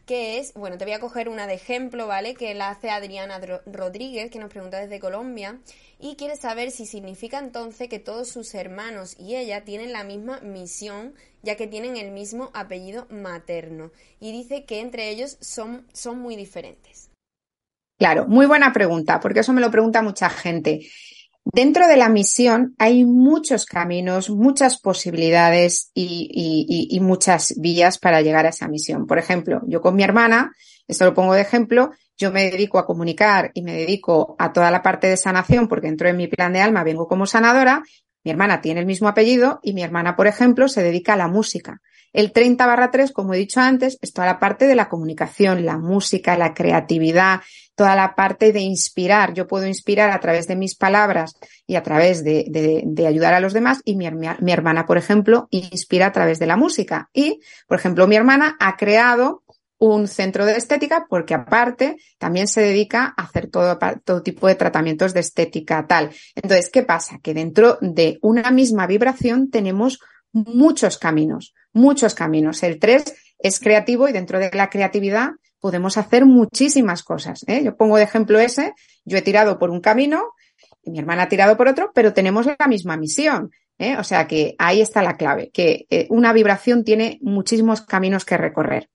[0.06, 2.36] que es, bueno, te voy a coger una de ejemplo, ¿vale?
[2.36, 5.60] Que la hace Adriana Rodríguez, que nos pregunta desde Colombia,
[6.00, 10.40] y quiere saber si significa entonces que todos sus hermanos y ella tienen la misma
[10.42, 13.92] misión, ya que tienen el mismo apellido materno.
[14.20, 17.10] Y dice que entre ellos son, son muy diferentes.
[17.98, 20.88] Claro, muy buena pregunta, porque eso me lo pregunta mucha gente.
[21.46, 28.50] Dentro de la misión hay muchos caminos, muchas posibilidades y, muchas vías para llegar a
[28.50, 29.06] esa misión.
[29.06, 30.52] Por ejemplo, yo con mi hermana,
[30.88, 34.72] esto lo pongo de ejemplo, yo me dedico a comunicar y me dedico a toda
[34.72, 37.84] la parte de sanación porque entro en mi plan de alma, vengo como sanadora.
[38.24, 41.28] Mi hermana tiene el mismo apellido y mi hermana, por ejemplo, se dedica a la
[41.28, 41.80] música.
[42.16, 45.66] El 30 barra 3, como he dicho antes, es toda la parte de la comunicación,
[45.66, 47.42] la música, la creatividad,
[47.76, 49.34] toda la parte de inspirar.
[49.34, 51.36] Yo puedo inspirar a través de mis palabras
[51.68, 56.12] y a través de, ayudar a los demás y mi, hermana, por ejemplo, inspira a
[56.14, 57.10] través de la música.
[57.14, 59.44] Y, por ejemplo, mi hermana ha creado
[59.78, 64.56] un centro de estética porque aparte también se dedica a hacer todo, todo tipo de
[64.56, 66.12] tratamientos de estética tal.
[66.34, 67.20] Entonces, ¿qué pasa?
[67.22, 70.00] Que dentro de una misma vibración tenemos
[70.32, 72.64] muchos caminos, muchos caminos.
[72.64, 73.04] El 3
[73.38, 77.44] es creativo y dentro de la creatividad podemos hacer muchísimas cosas.
[77.48, 77.64] ¿eh?
[77.64, 78.74] Yo pongo de ejemplo ese,
[79.04, 80.32] yo he tirado por un camino
[80.84, 83.52] y mi hermana ha tirado por otro, pero tenemos la misma misión.
[83.78, 83.98] ¿eh?
[83.98, 88.38] O sea que ahí está la clave, que eh, una vibración tiene muchísimos caminos que
[88.38, 88.90] recorrer.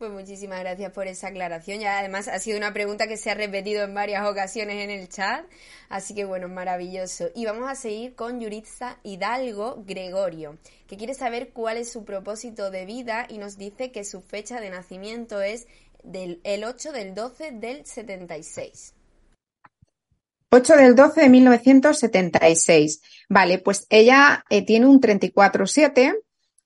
[0.00, 1.78] Pues muchísimas gracias por esa aclaración.
[1.78, 5.10] Ya además ha sido una pregunta que se ha repetido en varias ocasiones en el
[5.10, 5.44] chat.
[5.90, 7.28] Así que bueno, maravilloso.
[7.34, 10.56] Y vamos a seguir con Yuritza Hidalgo Gregorio,
[10.88, 14.58] que quiere saber cuál es su propósito de vida y nos dice que su fecha
[14.58, 15.66] de nacimiento es
[16.02, 18.94] del, el 8 del 12 del 76.
[20.48, 23.02] 8 del 12 de 1976.
[23.28, 26.16] Vale, pues ella eh, tiene un 34-7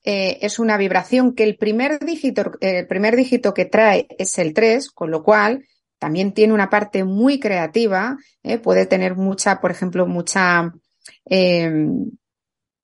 [0.04, 4.52] eh, es una vibración que el primer dígito, el primer dígito que trae es el
[4.52, 5.64] 3, con lo cual
[5.98, 10.74] también tiene una parte muy creativa, eh, puede tener mucha, por ejemplo, mucha,
[11.24, 11.72] eh,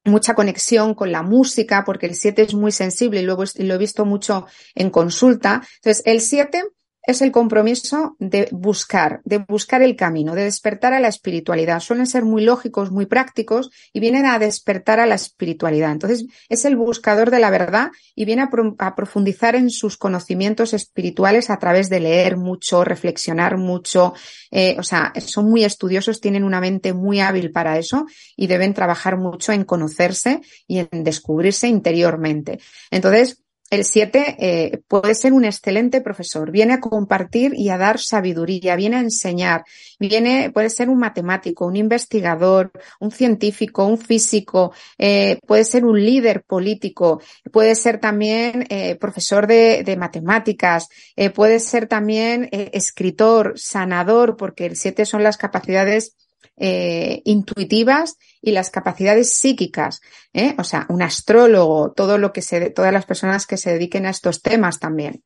[0.05, 3.79] mucha conexión con la música, porque el 7 es muy sensible y luego lo he
[3.79, 5.63] visto mucho en consulta.
[5.77, 6.65] Entonces, el 7
[7.03, 11.81] es el compromiso de buscar, de buscar el camino, de despertar a la espiritualidad.
[11.81, 15.93] Suelen ser muy lógicos, muy prácticos y vienen a despertar a la espiritualidad.
[15.93, 18.43] Entonces, es el buscador de la verdad y viene
[18.79, 24.13] a, profundizar en sus conocimientos espirituales a través de leer mucho, reflexionar mucho.
[24.51, 28.75] Eh, o sea, son muy estudiosos, tienen una mente muy hábil para eso y deben
[28.75, 32.61] trabajar mucho en conocerse y en descubrirse interiormente.
[32.91, 38.01] Entonces, el 7 eh, puede ser un excelente profesor, viene a compartir y a dar
[38.01, 39.65] sabiduría, viene a enseñar,
[40.01, 46.05] viene, puede ser un matemático, un investigador, un científico, un físico, eh, puede ser un
[46.05, 52.71] líder político, puede ser también eh, profesor de, de matemáticas, eh, puede ser también eh,
[52.73, 56.17] escritor, sanador, porque el 7 son las capacidades
[56.61, 60.03] eh, intuitivas y las capacidades psíquicas,
[60.35, 60.55] ¿eh?
[60.59, 64.11] o sea, un astrólogo, todo lo que se, todas las personas que se dediquen a
[64.11, 65.23] estos temas también.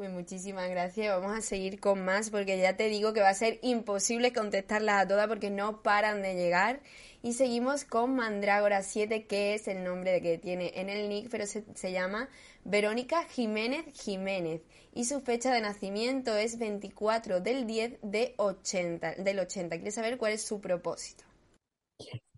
[0.00, 1.14] Pues muchísimas gracias.
[1.14, 5.02] Vamos a seguir con más porque ya te digo que va a ser imposible contestarlas
[5.02, 6.80] a todas porque no paran de llegar.
[7.22, 11.44] Y seguimos con Mandrágora 7, que es el nombre que tiene en el nick, pero
[11.46, 12.30] se, se llama
[12.64, 14.62] Verónica Jiménez Jiménez
[14.94, 19.76] y su fecha de nacimiento es 24 del 10 de 80, del 80.
[19.76, 21.24] Quiere saber cuál es su propósito.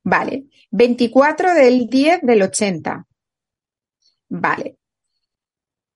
[0.02, 3.06] Vale, 24 del 10 del 80.
[4.30, 4.78] Vale.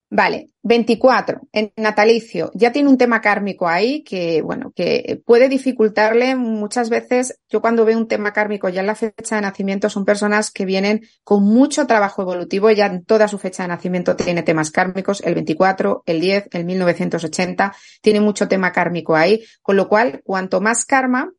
[0.09, 6.37] Vale, 24, en natalicio, ya tiene un tema kármico ahí que, bueno, que puede dificultarle
[6.37, 7.41] muchas veces.
[7.49, 10.65] Yo cuando veo un tema kármico ya en la fecha de nacimiento son personas que
[10.65, 15.23] vienen con mucho trabajo evolutivo, ya en toda su fecha de nacimiento tiene temas kármicos,
[15.23, 20.61] el 24, el 10, el 1980, tiene mucho tema kármico ahí, con lo cual, cuanto
[20.61, 21.33] más karma,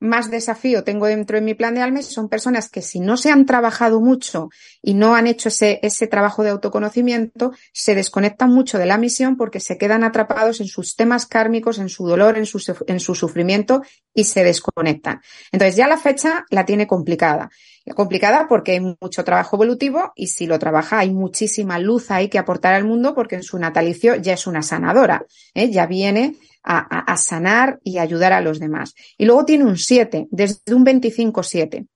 [0.00, 3.30] más desafío tengo dentro de mi plan de alma son personas que si no se
[3.30, 4.50] han trabajado mucho
[4.82, 9.36] y no han hecho ese, ese trabajo de autoconocimiento, se desconectan mucho de la misión
[9.36, 13.14] porque se quedan atrapados en sus temas kármicos, en su dolor, en su, en su
[13.14, 13.82] sufrimiento
[14.12, 15.20] y se desconectan.
[15.52, 17.50] Entonces ya la fecha la tiene complicada.
[17.94, 22.38] Complicada porque hay mucho trabajo evolutivo y si lo trabaja hay muchísima luz ahí que
[22.38, 25.70] aportar al mundo porque en su natalicio ya es una sanadora, ¿eh?
[25.70, 26.34] ya viene
[26.64, 28.94] a, sanar y ayudar a los demás.
[29.18, 31.86] Y luego tiene un 7, desde un 25-7.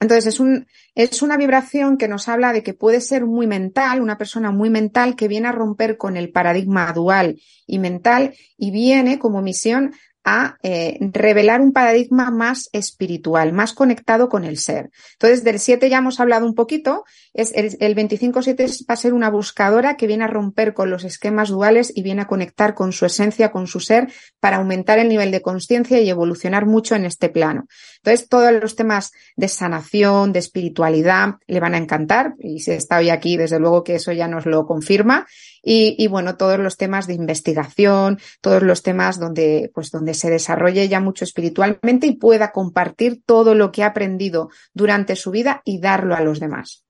[0.00, 4.00] Entonces es, un, es una vibración que nos habla de que puede ser muy mental,
[4.00, 8.70] una persona muy mental que viene a romper con el paradigma dual y mental y
[8.70, 9.92] viene como misión
[10.30, 14.90] a eh, revelar un paradigma más espiritual, más conectado con el ser.
[15.14, 19.14] Entonces, del 7 ya hemos hablado un poquito, es el, el 25-7 va a ser
[19.14, 22.92] una buscadora que viene a romper con los esquemas duales y viene a conectar con
[22.92, 27.06] su esencia, con su ser, para aumentar el nivel de conciencia y evolucionar mucho en
[27.06, 27.66] este plano.
[28.08, 32.98] Entonces, todos los temas de sanación, de espiritualidad, le van a encantar, y si está
[32.98, 35.26] hoy aquí, desde luego que eso ya nos lo confirma.
[35.62, 40.88] Y, bueno, todos los temas de investigación, todos los temas donde, pues, donde se desarrolle
[40.88, 45.78] ya mucho espiritualmente y pueda compartir todo lo que ha aprendido durante su vida y
[45.78, 46.84] darlo a los demás.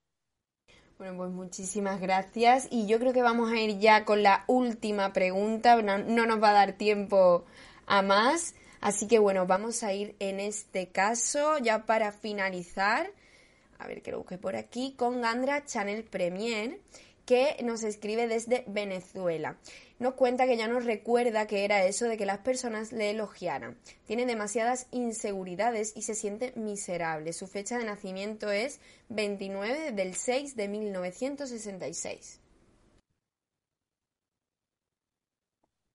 [0.99, 2.69] Bueno, pues muchísimas gracias.
[2.71, 5.81] Y yo creo que vamos a ir ya con la última pregunta.
[5.83, 7.45] No, nos va a dar tiempo
[7.87, 8.55] a más.
[8.81, 13.11] Así que bueno, vamos a ir en este caso ya para finalizar.
[13.79, 14.95] A ver que lo busque por aquí.
[14.97, 16.79] Con Gandra Channel Premier
[17.29, 19.59] que nos escribe desde Venezuela.
[19.99, 23.77] Nos cuenta que ya nos recuerda que era eso de que las personas le elogiaran.
[24.07, 27.35] Tiene demasiadas inseguridades y se siente miserable.
[27.35, 32.41] Su fecha de nacimiento es 29 del 6 de 1966.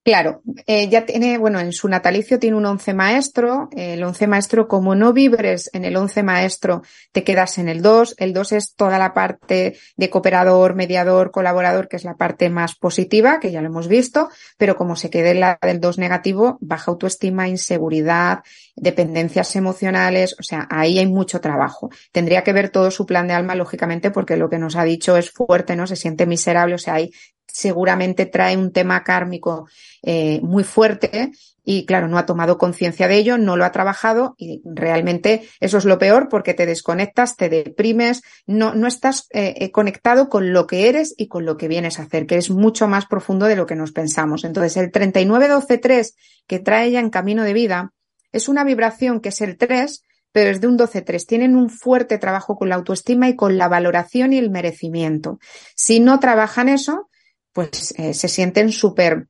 [0.03, 3.69] Claro, eh, ya tiene, bueno, en su natalicio tiene un once maestro.
[3.71, 6.81] El once maestro, como no vibres en el once maestro,
[7.13, 8.13] te quedas en el dos.
[8.17, 12.75] El dos es toda la parte de cooperador, mediador, colaborador, que es la parte más
[12.75, 14.27] positiva, que ya lo hemos visto,
[14.57, 18.43] pero como se quede en la del dos negativo, baja autoestima, inseguridad,
[18.75, 21.89] dependencias emocionales, o sea, ahí hay mucho trabajo.
[22.11, 25.15] Tendría que ver todo su plan de alma, lógicamente, porque lo que nos ha dicho
[25.15, 25.87] es fuerte, ¿no?
[25.87, 27.11] Se siente miserable, o sea, hay
[27.53, 29.67] seguramente trae un tema kármico
[30.01, 31.31] eh, muy fuerte
[31.63, 35.77] y claro, no ha tomado conciencia de ello, no lo ha trabajado y realmente eso
[35.77, 40.51] es lo peor porque te desconectas, te deprimes, no, no estás eh, eh conectado con
[40.51, 43.45] lo que eres y con lo que vienes a hacer, que es mucho más profundo
[43.45, 44.43] de lo que nos pensamos.
[44.43, 46.15] Entonces, el 3912-3
[46.47, 47.93] que trae ella en camino de vida
[48.31, 51.25] es una vibración que es el 3, pero es de un 12-3.
[51.27, 55.39] Tienen un fuerte trabajo con la autoestima y con la valoración y el merecimiento.
[55.75, 57.09] Si no trabajan eso,
[57.53, 59.27] pues eh, se sienten súper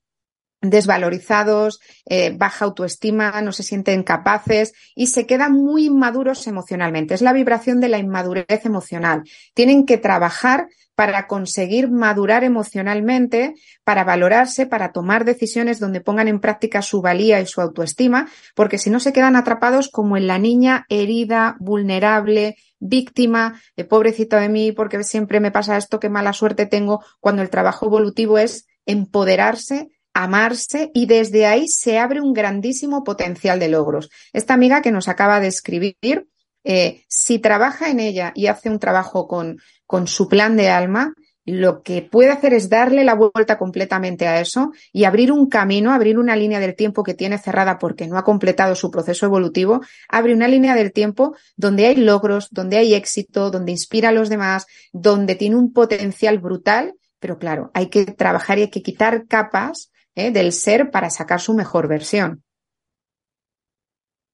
[0.64, 7.14] desvalorizados, eh, baja autoestima, no se sienten capaces y se quedan muy inmaduros emocionalmente.
[7.14, 9.24] Es la vibración de la inmadurez emocional.
[9.54, 16.40] Tienen que trabajar para conseguir madurar emocionalmente, para valorarse, para tomar decisiones donde pongan en
[16.40, 20.38] práctica su valía y su autoestima, porque si no se quedan atrapados como en la
[20.38, 26.34] niña herida, vulnerable, víctima, de pobrecito de mí, porque siempre me pasa esto, qué mala
[26.34, 32.34] suerte tengo, cuando el trabajo evolutivo es empoderarse, amarse y desde ahí se abre un
[32.34, 34.10] grandísimo potencial de logros.
[34.32, 36.28] Esta amiga que nos acaba de escribir,
[36.64, 41.14] eh, si trabaja en ella y hace un trabajo con, con su plan de alma,
[41.46, 45.92] lo que puede hacer es darle la vuelta completamente a eso y abrir un camino,
[45.92, 49.82] abrir una línea del tiempo que tiene cerrada porque no ha completado su proceso evolutivo,
[50.08, 54.30] abre una línea del tiempo donde hay logros, donde hay éxito, donde inspira a los
[54.30, 59.28] demás, donde tiene un potencial brutal, pero claro, hay que trabajar y hay que quitar
[59.28, 60.32] capas ¿eh?
[60.32, 62.44] del ser para sacar su mejor versión.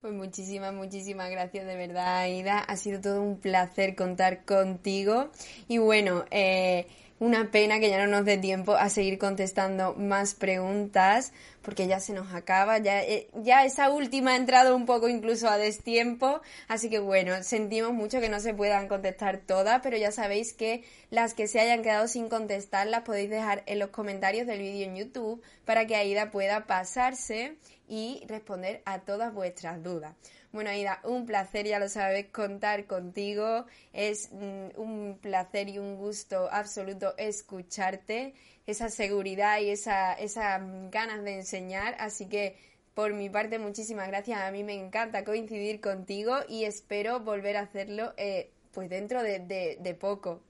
[0.01, 2.59] Pues muchísimas, muchísimas gracias de verdad, Aida.
[2.59, 5.29] Ha sido todo un placer contar contigo.
[5.67, 6.87] Y bueno, eh,
[7.19, 11.99] una pena que ya no nos dé tiempo a seguir contestando más preguntas, porque ya
[11.99, 16.39] se nos acaba, ya, eh, ya esa última ha entrado un poco incluso a destiempo,
[16.69, 20.85] así que bueno, sentimos mucho que no se puedan contestar todas, pero ya sabéis que
[21.09, 24.87] las que se hayan quedado sin contestar las podéis dejar en los comentarios del vídeo
[24.87, 27.57] en YouTube para que Aida pueda pasarse
[27.89, 30.15] y responder a todas vuestras dudas.
[30.51, 33.65] Bueno, Aida, un placer, ya lo sabes, contar contigo.
[33.93, 38.33] Es mm, un placer y un gusto absoluto escucharte,
[38.65, 40.61] esa seguridad y esa, esas
[40.91, 41.95] ganas de enseñar.
[41.99, 42.55] Así que,
[42.93, 44.41] por mi parte, muchísimas gracias.
[44.41, 49.39] A mí me encanta coincidir contigo y espero volver a hacerlo eh, pues dentro de,
[49.79, 50.41] de poco.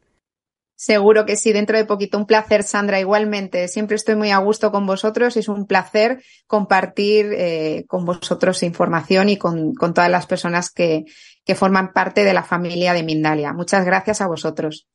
[0.82, 2.18] Seguro que sí, dentro de poquito.
[2.18, 3.68] Un placer, Sandra, igualmente.
[3.68, 9.28] Siempre estoy muy a gusto con vosotros es un placer compartir eh, con vosotros información
[9.28, 11.04] y con, con todas las personas que,
[11.44, 13.52] que, forman parte de la familia de Mindalia.
[13.52, 14.88] Muchas gracias a vosotros.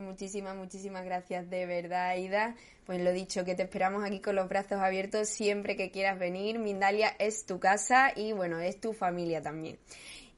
[0.00, 2.56] Muchísimas, muchísimas gracias de verdad, Aida.
[2.84, 6.58] Pues lo dicho, que te esperamos aquí con los brazos abiertos siempre que quieras venir.
[6.58, 9.78] Mindalia es tu casa y bueno, es tu familia también.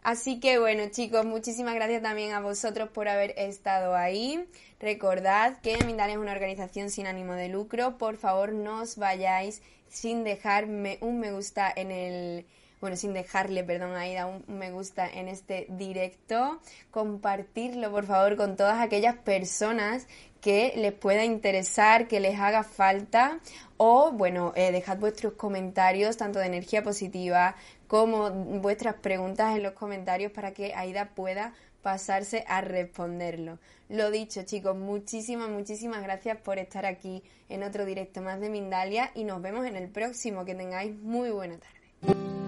[0.02, 4.48] Así que bueno chicos, muchísimas gracias también a vosotros por haber estado ahí.
[4.80, 7.98] Recordad que Mindalia es una organización sin ánimo de lucro.
[7.98, 12.46] Por favor, no os vayáis sin dejarme un me gusta en el
[12.80, 18.36] bueno, sin dejarle, perdón, a Ida un me gusta en este directo, compartirlo por favor
[18.36, 20.06] con todas aquellas personas
[20.40, 23.38] que les pueda interesar, que les haga falta
[23.76, 27.54] o bueno, eh, dejad vuestros comentarios tanto de energía positiva
[27.90, 33.58] como vuestras preguntas en los comentarios para que Aida pueda pasarse a responderlo.
[33.88, 39.10] Lo dicho, chicos, muchísimas, muchísimas gracias por estar aquí en otro directo más de Mindalia
[39.16, 40.44] y nos vemos en el próximo.
[40.44, 42.39] Que tengáis muy buena tarde.